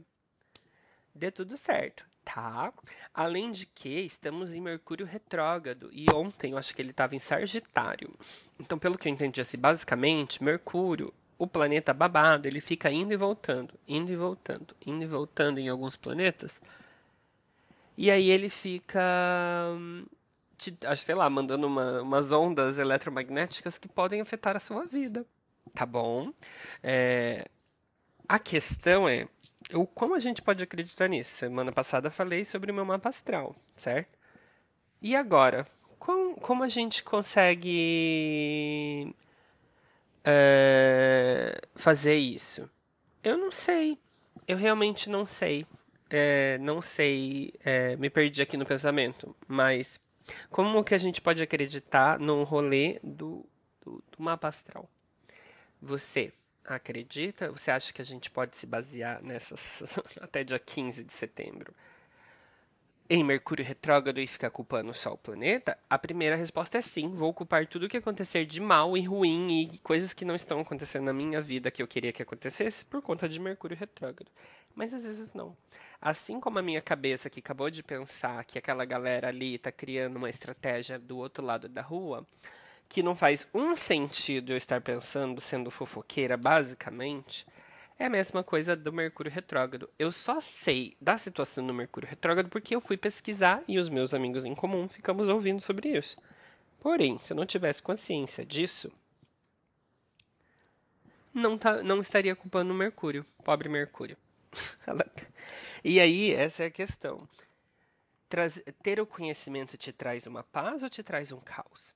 dê 1.15 1.31
tudo 1.31 1.57
certo 1.57 2.05
tá? 2.25 2.73
Além 3.13 3.51
de 3.51 3.67
que 3.67 4.01
estamos 4.01 4.53
em 4.53 4.59
Mercúrio 4.59 5.05
retrógrado 5.05 5.89
e 5.93 6.07
ontem 6.11 6.51
eu 6.51 6.57
acho 6.57 6.75
que 6.75 6.81
ele 6.81 6.89
estava 6.89 7.15
em 7.15 7.19
Sagitário. 7.19 8.13
Então, 8.59 8.77
pelo 8.77 8.97
que 8.97 9.07
eu 9.07 9.13
entendi 9.13 9.39
assim, 9.39 9.57
basicamente, 9.57 10.43
Mercúrio, 10.43 11.13
o 11.37 11.45
planeta 11.45 11.93
babado, 11.93 12.47
ele 12.47 12.59
fica 12.59 12.89
indo 12.91 13.13
e 13.13 13.17
voltando, 13.17 13.73
indo 13.87 14.11
e 14.11 14.15
voltando, 14.15 14.75
indo 14.85 15.03
e 15.03 15.07
voltando 15.07 15.59
em 15.59 15.69
alguns 15.69 15.95
planetas. 15.95 16.61
E 17.97 18.09
aí 18.09 18.29
ele 18.29 18.49
fica 18.49 19.01
te, 20.57 20.75
acho, 20.85 21.03
sei 21.03 21.15
lá, 21.15 21.29
mandando 21.29 21.67
uma, 21.67 22.01
umas 22.01 22.31
ondas 22.31 22.77
eletromagnéticas 22.77 23.77
que 23.77 23.87
podem 23.87 24.21
afetar 24.21 24.55
a 24.55 24.59
sua 24.59 24.85
vida. 24.85 25.25
Tá 25.73 25.85
bom? 25.85 26.31
É, 26.81 27.47
a 28.27 28.39
questão 28.39 29.07
é 29.07 29.27
o 29.73 29.85
como 29.85 30.15
a 30.15 30.19
gente 30.19 30.41
pode 30.41 30.63
acreditar 30.63 31.07
nisso? 31.07 31.37
Semana 31.37 31.71
passada 31.71 32.11
falei 32.11 32.45
sobre 32.45 32.71
o 32.71 32.73
meu 32.73 32.85
mapa 32.85 33.09
astral, 33.09 33.55
certo? 33.75 34.17
E 35.01 35.15
agora? 35.15 35.65
Com, 35.99 36.35
como 36.35 36.63
a 36.63 36.67
gente 36.67 37.03
consegue 37.03 39.13
é, 40.23 41.59
fazer 41.75 42.15
isso? 42.15 42.69
Eu 43.23 43.37
não 43.37 43.51
sei. 43.51 43.97
Eu 44.47 44.57
realmente 44.57 45.09
não 45.09 45.25
sei. 45.25 45.65
É, 46.09 46.57
não 46.59 46.81
sei. 46.81 47.53
É, 47.63 47.95
me 47.95 48.09
perdi 48.09 48.41
aqui 48.41 48.57
no 48.57 48.65
pensamento. 48.65 49.35
Mas 49.47 49.99
como 50.49 50.83
que 50.83 50.93
a 50.93 50.97
gente 50.97 51.21
pode 51.21 51.41
acreditar 51.41 52.19
num 52.19 52.43
rolê 52.43 52.99
do, 53.03 53.45
do, 53.83 54.03
do 54.11 54.23
mapa 54.23 54.47
astral? 54.47 54.87
Você 55.81 56.31
acredita? 56.67 57.51
Você 57.51 57.71
acha 57.71 57.93
que 57.93 58.01
a 58.01 58.05
gente 58.05 58.29
pode 58.29 58.55
se 58.57 58.65
basear 58.65 59.21
nessas 59.23 59.99
até 60.21 60.43
dia 60.43 60.59
15 60.59 61.03
de 61.03 61.13
setembro? 61.13 61.73
Em 63.07 63.23
Mercúrio 63.23 63.63
retrógrado 63.63 64.19
e 64.19 64.25
ficar 64.25 64.49
culpando 64.49 64.91
só 64.91 65.13
o 65.13 65.17
planeta? 65.17 65.77
A 65.87 65.97
primeira 65.97 66.35
resposta 66.35 66.79
é 66.79 66.81
sim, 66.81 67.13
vou 67.13 67.31
culpar 67.35 67.67
tudo 67.67 67.85
o 67.85 67.89
que 67.89 67.97
acontecer 67.97 68.45
de 68.45 68.59
mal 68.59 68.97
e 68.97 69.03
ruim 69.03 69.69
e 69.71 69.77
coisas 69.79 70.11
que 70.11 70.25
não 70.25 70.33
estão 70.33 70.59
acontecendo 70.59 71.05
na 71.05 71.13
minha 71.13 71.39
vida 71.39 71.69
que 71.69 71.83
eu 71.83 71.87
queria 71.87 72.11
que 72.11 72.23
acontecesse 72.23 72.83
por 72.83 73.03
conta 73.03 73.29
de 73.29 73.39
Mercúrio 73.39 73.77
retrógrado. 73.77 74.31
Mas 74.73 74.91
às 74.91 75.05
vezes 75.05 75.33
não. 75.33 75.55
Assim 76.01 76.39
como 76.39 76.57
a 76.57 76.63
minha 76.63 76.81
cabeça 76.81 77.29
que 77.29 77.39
acabou 77.39 77.69
de 77.69 77.83
pensar 77.83 78.43
que 78.43 78.57
aquela 78.57 78.83
galera 78.85 79.27
ali 79.27 79.53
está 79.53 79.71
criando 79.71 80.17
uma 80.17 80.29
estratégia 80.29 80.97
do 80.97 81.17
outro 81.17 81.45
lado 81.45 81.69
da 81.69 81.83
rua, 81.83 82.27
que 82.87 83.03
não 83.03 83.15
faz 83.15 83.47
um 83.53 83.75
sentido 83.75 84.51
eu 84.51 84.57
estar 84.57 84.81
pensando 84.81 85.41
sendo 85.41 85.71
fofoqueira, 85.71 86.37
basicamente, 86.37 87.45
é 87.97 88.05
a 88.05 88.09
mesma 88.09 88.43
coisa 88.43 88.75
do 88.75 88.91
Mercúrio 88.91 89.31
retrógrado. 89.31 89.89
Eu 89.97 90.11
só 90.11 90.39
sei 90.39 90.95
da 90.99 91.17
situação 91.17 91.65
do 91.65 91.73
Mercúrio 91.73 92.09
retrógrado 92.09 92.49
porque 92.49 92.75
eu 92.75 92.81
fui 92.81 92.97
pesquisar 92.97 93.63
e 93.67 93.79
os 93.79 93.89
meus 93.89 94.13
amigos 94.13 94.45
em 94.45 94.53
comum 94.53 94.87
ficamos 94.87 95.29
ouvindo 95.29 95.61
sobre 95.61 95.89
isso. 95.97 96.17
Porém, 96.79 97.17
se 97.17 97.33
eu 97.33 97.37
não 97.37 97.45
tivesse 97.45 97.81
consciência 97.81 98.45
disso, 98.45 98.91
não, 101.33 101.57
tá, 101.57 101.81
não 101.83 102.01
estaria 102.01 102.35
culpando 102.35 102.71
o 102.71 102.75
Mercúrio, 102.75 103.25
pobre 103.43 103.67
Mercúrio. 103.67 104.17
e 105.83 105.99
aí, 105.99 106.31
essa 106.31 106.63
é 106.63 106.67
a 106.67 106.71
questão. 106.71 107.27
Traz, 108.29 108.61
ter 108.83 108.99
o 108.99 109.05
conhecimento 109.05 109.77
te 109.77 109.91
traz 109.91 110.27
uma 110.27 110.43
paz 110.43 110.83
ou 110.83 110.89
te 110.89 111.01
traz 111.03 111.31
um 111.31 111.39
caos? 111.39 111.95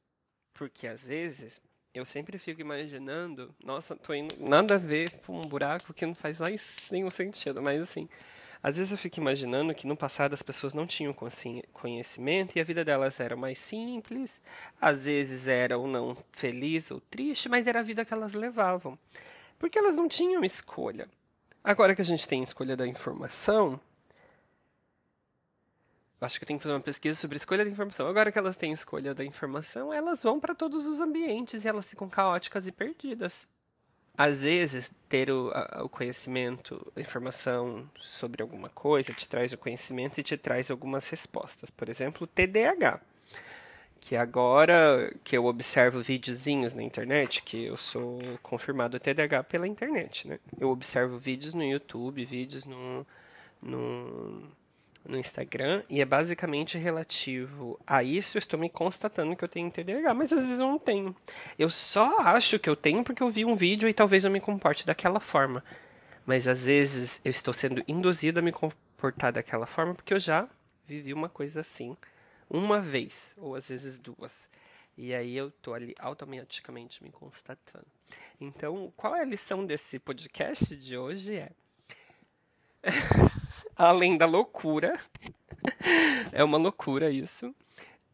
Porque 0.53 0.87
às 0.87 1.07
vezes 1.07 1.61
eu 1.93 2.05
sempre 2.05 2.37
fico 2.37 2.61
imaginando, 2.61 3.53
nossa, 3.63 3.95
tô 3.95 4.13
indo 4.13 4.35
nada 4.39 4.75
a 4.75 4.77
ver 4.77 5.09
com 5.25 5.39
um 5.39 5.47
buraco 5.47 5.93
que 5.93 6.05
não 6.05 6.13
faz 6.13 6.39
lá 6.39 6.47
nenhum 6.91 7.09
sentido, 7.09 7.61
mas 7.61 7.81
assim, 7.81 8.07
às 8.61 8.77
vezes 8.77 8.91
eu 8.91 8.97
fico 8.97 9.19
imaginando 9.19 9.73
que 9.73 9.87
no 9.87 9.95
passado 9.95 10.33
as 10.33 10.43
pessoas 10.43 10.73
não 10.73 10.85
tinham 10.85 11.15
conhecimento 11.71 12.55
e 12.55 12.61
a 12.61 12.63
vida 12.63 12.83
delas 12.83 13.19
era 13.19 13.35
mais 13.35 13.57
simples, 13.57 14.41
às 14.79 15.05
vezes 15.05 15.47
era 15.47 15.77
ou 15.77 15.87
não 15.87 16.15
feliz 16.31 16.91
ou 16.91 16.99
triste, 16.99 17.47
mas 17.47 17.65
era 17.65 17.79
a 17.79 17.83
vida 17.83 18.03
que 18.03 18.13
elas 18.13 18.33
levavam. 18.33 18.99
Porque 19.57 19.79
elas 19.79 19.97
não 19.97 20.07
tinham 20.07 20.43
escolha. 20.43 21.07
Agora 21.63 21.95
que 21.95 22.01
a 22.01 22.05
gente 22.05 22.27
tem 22.27 22.43
escolha 22.43 22.75
da 22.75 22.87
informação, 22.87 23.79
acho 26.21 26.37
que 26.37 26.43
eu 26.43 26.47
tenho 26.47 26.59
que 26.59 26.63
fazer 26.63 26.75
uma 26.75 26.81
pesquisa 26.81 27.19
sobre 27.19 27.37
escolha 27.37 27.63
da 27.63 27.71
informação. 27.71 28.07
Agora 28.07 28.31
que 28.31 28.37
elas 28.37 28.57
têm 28.57 28.71
escolha 28.73 29.13
da 29.13 29.23
informação, 29.23 29.93
elas 29.93 30.21
vão 30.21 30.39
para 30.39 30.53
todos 30.53 30.85
os 30.85 30.99
ambientes 30.99 31.63
e 31.63 31.67
elas 31.67 31.89
ficam 31.89 32.09
caóticas 32.09 32.67
e 32.67 32.71
perdidas. 32.71 33.47
Às 34.17 34.43
vezes, 34.43 34.91
ter 35.07 35.31
o, 35.31 35.49
a, 35.53 35.83
o 35.83 35.87
conhecimento, 35.87 36.91
a 36.93 36.99
informação 36.99 37.89
sobre 37.95 38.41
alguma 38.41 38.67
coisa 38.67 39.13
te 39.13 39.27
traz 39.29 39.53
o 39.53 39.57
conhecimento 39.57 40.19
e 40.19 40.23
te 40.23 40.35
traz 40.35 40.69
algumas 40.69 41.07
respostas. 41.07 41.69
Por 41.69 41.87
exemplo, 41.87 42.27
TDAH. 42.27 42.99
que 44.01 44.17
agora 44.17 45.13
que 45.23 45.37
eu 45.37 45.45
observo 45.45 46.01
videozinhos 46.01 46.73
na 46.73 46.83
internet, 46.83 47.43
que 47.43 47.65
eu 47.65 47.77
sou 47.77 48.19
confirmado 48.43 48.99
TDAH 48.99 49.43
pela 49.43 49.67
internet, 49.67 50.27
né? 50.27 50.39
Eu 50.59 50.69
observo 50.69 51.17
vídeos 51.17 51.53
no 51.53 51.63
YouTube, 51.63 52.25
vídeos 52.25 52.65
no, 52.65 53.07
no, 53.61 54.43
no 55.05 55.17
Instagram, 55.17 55.83
e 55.89 56.01
é 56.01 56.05
basicamente 56.05 56.77
relativo 56.77 57.79
a 57.85 58.03
isso. 58.03 58.37
Eu 58.37 58.39
estou 58.39 58.59
me 58.59 58.69
constatando 58.69 59.35
que 59.35 59.43
eu 59.43 59.47
tenho 59.47 59.71
TDAH, 59.71 60.13
mas 60.13 60.31
às 60.33 60.41
vezes 60.41 60.59
eu 60.59 60.67
não 60.67 60.79
tenho. 60.79 61.15
Eu 61.57 61.69
só 61.69 62.19
acho 62.19 62.59
que 62.59 62.69
eu 62.69 62.75
tenho 62.75 63.03
porque 63.03 63.23
eu 63.23 63.29
vi 63.29 63.45
um 63.45 63.55
vídeo 63.55 63.89
e 63.89 63.93
talvez 63.93 64.25
eu 64.25 64.31
me 64.31 64.39
comporte 64.39 64.85
daquela 64.85 65.19
forma. 65.19 65.63
Mas 66.25 66.47
às 66.47 66.65
vezes 66.65 67.21
eu 67.23 67.31
estou 67.31 67.53
sendo 67.53 67.83
induzido 67.87 68.39
a 68.39 68.41
me 68.41 68.51
comportar 68.51 69.31
daquela 69.31 69.65
forma 69.65 69.95
porque 69.95 70.13
eu 70.13 70.19
já 70.19 70.47
vivi 70.85 71.13
uma 71.13 71.29
coisa 71.29 71.61
assim 71.61 71.95
uma 72.49 72.79
vez, 72.79 73.35
ou 73.37 73.55
às 73.55 73.69
vezes 73.69 73.97
duas. 73.97 74.49
E 74.97 75.13
aí 75.13 75.37
eu 75.37 75.49
tô 75.49 75.73
ali 75.73 75.95
automaticamente 75.99 77.03
me 77.03 77.11
constatando. 77.11 77.85
Então, 78.41 78.91
qual 78.97 79.15
é 79.15 79.21
a 79.21 79.25
lição 79.25 79.65
desse 79.65 79.99
podcast 79.99 80.75
de 80.75 80.97
hoje? 80.97 81.35
É. 81.35 81.51
Além 83.79 84.17
da 84.17 84.25
loucura, 84.25 84.99
é 86.33 86.43
uma 86.43 86.57
loucura 86.57 87.09
isso. 87.09 87.55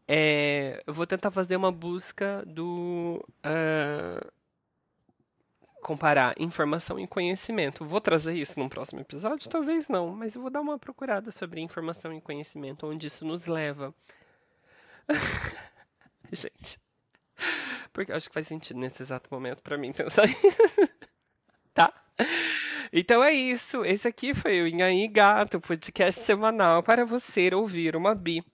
É, 0.06 0.80
eu 0.86 0.94
vou 0.94 1.04
tentar 1.04 1.32
fazer 1.32 1.56
uma 1.56 1.72
busca 1.72 2.44
do. 2.46 3.20
Uh, 3.44 4.32
comparar 5.82 6.36
informação 6.38 7.00
e 7.00 7.06
conhecimento. 7.08 7.84
Vou 7.84 8.00
trazer 8.00 8.34
isso 8.34 8.60
num 8.60 8.68
próximo 8.68 9.00
episódio? 9.00 9.50
Talvez 9.50 9.88
não, 9.88 10.10
mas 10.10 10.36
eu 10.36 10.42
vou 10.42 10.50
dar 10.52 10.60
uma 10.60 10.78
procurada 10.78 11.32
sobre 11.32 11.60
informação 11.60 12.12
e 12.12 12.20
conhecimento, 12.20 12.86
onde 12.86 13.08
isso 13.08 13.24
nos 13.24 13.46
leva. 13.46 13.92
Gente. 16.30 16.78
Porque 17.92 18.12
eu 18.12 18.16
acho 18.16 18.28
que 18.28 18.34
faz 18.34 18.46
sentido 18.46 18.78
nesse 18.78 19.02
exato 19.02 19.28
momento 19.32 19.62
para 19.62 19.76
mim 19.76 19.92
pensar 19.92 20.26
isso. 20.30 20.38
tá? 21.74 21.92
Então 22.92 23.22
é 23.22 23.32
isso. 23.32 23.84
Esse 23.84 24.06
aqui 24.06 24.34
foi 24.34 24.62
o 24.62 24.66
Inhaí 24.66 25.08
Gato, 25.08 25.60
podcast 25.60 26.20
semanal 26.20 26.82
para 26.82 27.04
você 27.04 27.52
ouvir 27.54 27.96
uma 27.96 28.14
bi 28.14 28.44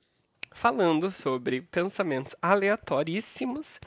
falando 0.55 1.11
sobre 1.11 1.63
pensamentos 1.63 2.37
aleatoríssimos. 2.41 3.81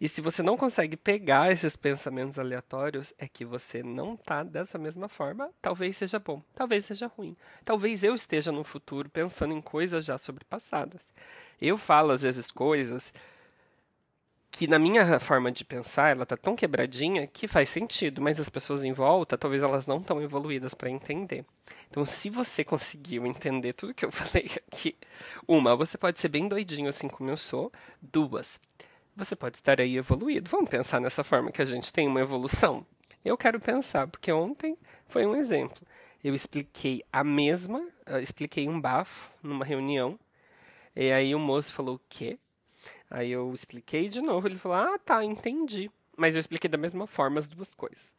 E 0.00 0.08
se 0.08 0.20
você 0.20 0.42
não 0.42 0.56
consegue 0.56 0.96
pegar 0.96 1.52
esses 1.52 1.76
pensamentos 1.76 2.38
aleatórios, 2.38 3.12
é 3.18 3.28
que 3.28 3.44
você 3.44 3.82
não 3.82 4.16
tá 4.16 4.42
dessa 4.42 4.78
mesma 4.78 5.08
forma. 5.08 5.50
Talvez 5.60 5.96
seja 5.96 6.18
bom, 6.18 6.42
talvez 6.54 6.86
seja 6.86 7.06
ruim. 7.06 7.36
Talvez 7.64 8.02
eu 8.02 8.14
esteja 8.14 8.50
no 8.50 8.64
futuro 8.64 9.10
pensando 9.10 9.52
em 9.52 9.60
coisas 9.60 10.04
já 10.04 10.16
sobrepassadas. 10.16 11.12
Eu 11.60 11.76
falo 11.76 12.12
às 12.12 12.22
vezes 12.22 12.50
coisas 12.50 13.12
que 14.60 14.66
na 14.66 14.78
minha 14.78 15.18
forma 15.18 15.50
de 15.50 15.64
pensar 15.64 16.10
ela 16.10 16.26
tá 16.26 16.36
tão 16.36 16.54
quebradinha 16.54 17.26
que 17.26 17.48
faz 17.48 17.70
sentido, 17.70 18.20
mas 18.20 18.38
as 18.38 18.50
pessoas 18.50 18.84
em 18.84 18.92
volta 18.92 19.38
talvez 19.38 19.62
elas 19.62 19.86
não 19.86 19.96
estão 19.96 20.20
evoluídas 20.20 20.74
para 20.74 20.90
entender. 20.90 21.46
Então, 21.88 22.04
se 22.04 22.28
você 22.28 22.62
conseguiu 22.62 23.26
entender 23.26 23.72
tudo 23.72 23.94
que 23.94 24.04
eu 24.04 24.12
falei 24.12 24.50
aqui, 24.70 24.94
uma, 25.48 25.74
você 25.74 25.96
pode 25.96 26.20
ser 26.20 26.28
bem 26.28 26.46
doidinho 26.46 26.90
assim 26.90 27.08
como 27.08 27.30
eu 27.30 27.38
sou. 27.38 27.72
Duas, 28.02 28.60
você 29.16 29.34
pode 29.34 29.56
estar 29.56 29.80
aí 29.80 29.96
evoluído. 29.96 30.50
Vamos 30.50 30.68
pensar 30.68 31.00
nessa 31.00 31.24
forma 31.24 31.50
que 31.50 31.62
a 31.62 31.64
gente 31.64 31.90
tem 31.90 32.06
uma 32.06 32.20
evolução. 32.20 32.84
Eu 33.24 33.38
quero 33.38 33.58
pensar, 33.58 34.08
porque 34.08 34.30
ontem 34.30 34.76
foi 35.08 35.24
um 35.24 35.36
exemplo. 35.36 35.80
Eu 36.22 36.34
expliquei 36.34 37.02
a 37.10 37.24
mesma, 37.24 37.82
expliquei 38.20 38.68
um 38.68 38.78
bafo 38.78 39.32
numa 39.42 39.64
reunião 39.64 40.20
e 40.94 41.10
aí 41.10 41.34
o 41.34 41.38
moço 41.38 41.72
falou, 41.72 41.94
o 41.94 42.00
quê? 42.10 42.38
Aí 43.10 43.32
eu 43.32 43.52
expliquei 43.52 44.08
de 44.08 44.22
novo, 44.22 44.46
ele 44.46 44.56
falou, 44.56 44.78
ah, 44.78 44.98
tá, 44.98 45.24
entendi. 45.24 45.90
Mas 46.16 46.36
eu 46.36 46.40
expliquei 46.40 46.70
da 46.70 46.78
mesma 46.78 47.06
forma 47.06 47.40
as 47.40 47.48
duas 47.48 47.74
coisas. 47.74 48.14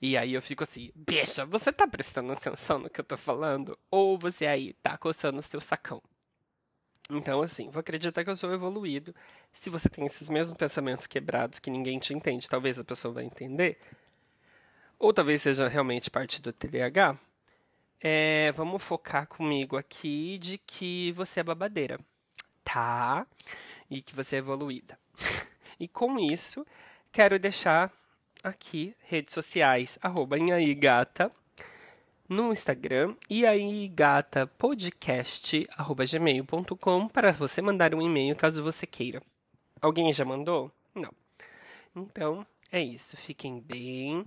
E 0.00 0.16
aí 0.16 0.34
eu 0.34 0.42
fico 0.42 0.64
assim, 0.64 0.90
bicha, 0.94 1.46
você 1.46 1.72
tá 1.72 1.86
prestando 1.86 2.32
atenção 2.32 2.80
no 2.80 2.90
que 2.90 3.00
eu 3.00 3.04
tô 3.04 3.16
falando? 3.16 3.78
Ou 3.90 4.18
você 4.18 4.46
aí 4.46 4.72
tá 4.82 4.98
coçando 4.98 5.38
o 5.38 5.42
seu 5.42 5.60
sacão? 5.60 6.02
Então, 7.08 7.40
assim, 7.42 7.70
vou 7.70 7.80
acreditar 7.80 8.24
que 8.24 8.30
eu 8.30 8.36
sou 8.36 8.52
evoluído. 8.52 9.14
Se 9.52 9.70
você 9.70 9.88
tem 9.88 10.04
esses 10.06 10.28
mesmos 10.28 10.56
pensamentos 10.56 11.06
quebrados 11.06 11.58
que 11.58 11.70
ninguém 11.70 11.98
te 11.98 12.12
entende, 12.14 12.48
talvez 12.48 12.78
a 12.78 12.84
pessoa 12.84 13.14
vai 13.14 13.24
entender. 13.24 13.78
Ou 14.98 15.12
talvez 15.12 15.42
seja 15.42 15.68
realmente 15.68 16.10
parte 16.10 16.40
do 16.42 16.52
TDAH. 16.52 17.16
É, 18.00 18.50
vamos 18.52 18.82
focar 18.82 19.26
comigo 19.26 19.76
aqui 19.76 20.38
de 20.38 20.58
que 20.58 21.12
você 21.12 21.40
é 21.40 21.44
babadeira 21.44 21.98
tá? 22.64 23.26
E 23.92 24.00
que 24.00 24.16
você 24.16 24.36
é 24.36 24.38
evoluída. 24.38 24.98
e 25.78 25.86
com 25.86 26.18
isso, 26.18 26.66
quero 27.12 27.38
deixar 27.38 27.92
aqui 28.42 28.96
redes 29.02 29.34
sociais, 29.34 29.98
arroba 30.00 30.38
Gata, 30.74 31.30
no 32.26 32.50
Instagram, 32.54 33.14
e 33.28 33.44
aí 33.44 33.88
gata 33.88 34.46
podcast, 34.46 35.68
arroba 35.76 36.06
gmail.com, 36.06 37.06
para 37.08 37.32
você 37.32 37.60
mandar 37.60 37.94
um 37.94 38.00
e-mail 38.00 38.34
caso 38.34 38.62
você 38.62 38.86
queira. 38.86 39.22
Alguém 39.78 40.10
já 40.10 40.24
mandou? 40.24 40.72
Não. 40.94 41.12
Então, 41.94 42.46
é 42.70 42.80
isso. 42.80 43.18
Fiquem 43.18 43.60
bem. 43.60 44.24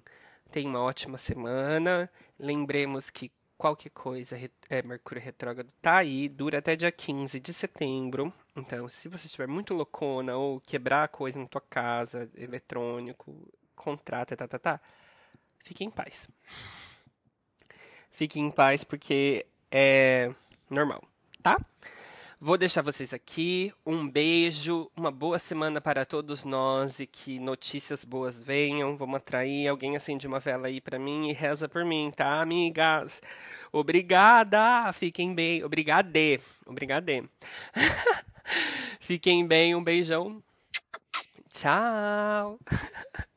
Tenham 0.52 0.70
uma 0.70 0.82
ótima 0.82 1.18
semana. 1.18 2.08
Lembremos 2.38 3.10
que 3.10 3.32
qualquer 3.58 3.90
coisa, 3.90 4.38
é, 4.70 4.82
Mercúrio 4.84 5.22
retrógrado 5.22 5.72
tá 5.82 5.98
aí, 5.98 6.28
dura 6.28 6.60
até 6.60 6.76
dia 6.76 6.92
15 6.92 7.40
de 7.40 7.54
setembro. 7.54 8.34
Então, 8.56 8.88
se 8.90 9.08
você 9.08 9.28
estiver 9.28 9.48
muito 9.48 9.74
loucona 9.74 10.36
ou 10.36 10.60
quebrar 10.60 11.08
coisa 11.10 11.40
na 11.40 11.48
tua 11.48 11.62
casa, 11.62 12.30
eletrônico, 12.36 13.36
contrata, 13.76 14.36
tá, 14.36 14.48
tá, 14.48 14.60
tá, 14.60 14.82
fique 15.60 15.84
em 15.84 15.92
paz. 15.92 16.28
Fique 18.12 18.40
em 18.40 18.50
paz 18.50 18.84
porque 18.84 19.46
é 19.70 20.34
normal, 20.70 21.04
tá? 21.42 21.58
Vou 22.46 22.60
deixar 22.60 22.84
vocês 22.84 23.12
aqui. 23.12 23.74
Um 23.84 24.08
beijo, 24.08 24.88
uma 24.96 25.10
boa 25.10 25.40
semana 25.40 25.82
para 25.82 26.06
todos 26.06 26.46
nós 26.46 27.00
e 27.00 27.08
que 27.08 27.40
notícias 27.40 28.06
boas 28.06 28.40
venham. 28.44 28.96
Vamos 28.96 29.16
atrair. 29.16 29.68
Alguém 29.68 29.96
acende 29.96 30.28
uma 30.28 30.40
vela 30.40 30.68
aí 30.68 30.80
para 30.80 31.00
mim 31.00 31.28
e 31.28 31.34
reza 31.34 31.68
por 31.68 31.84
mim, 31.84 32.12
tá, 32.16 32.40
amigas? 32.40 33.20
Obrigada! 33.72 34.94
Fiquem 34.94 35.34
bem. 35.34 35.64
Obrigade. 35.64 36.40
Obrigade. 36.68 37.28
Fiquem 39.02 39.48
bem. 39.48 39.74
Um 39.74 39.84
beijão. 39.84 40.44
Tchau. 41.50 42.60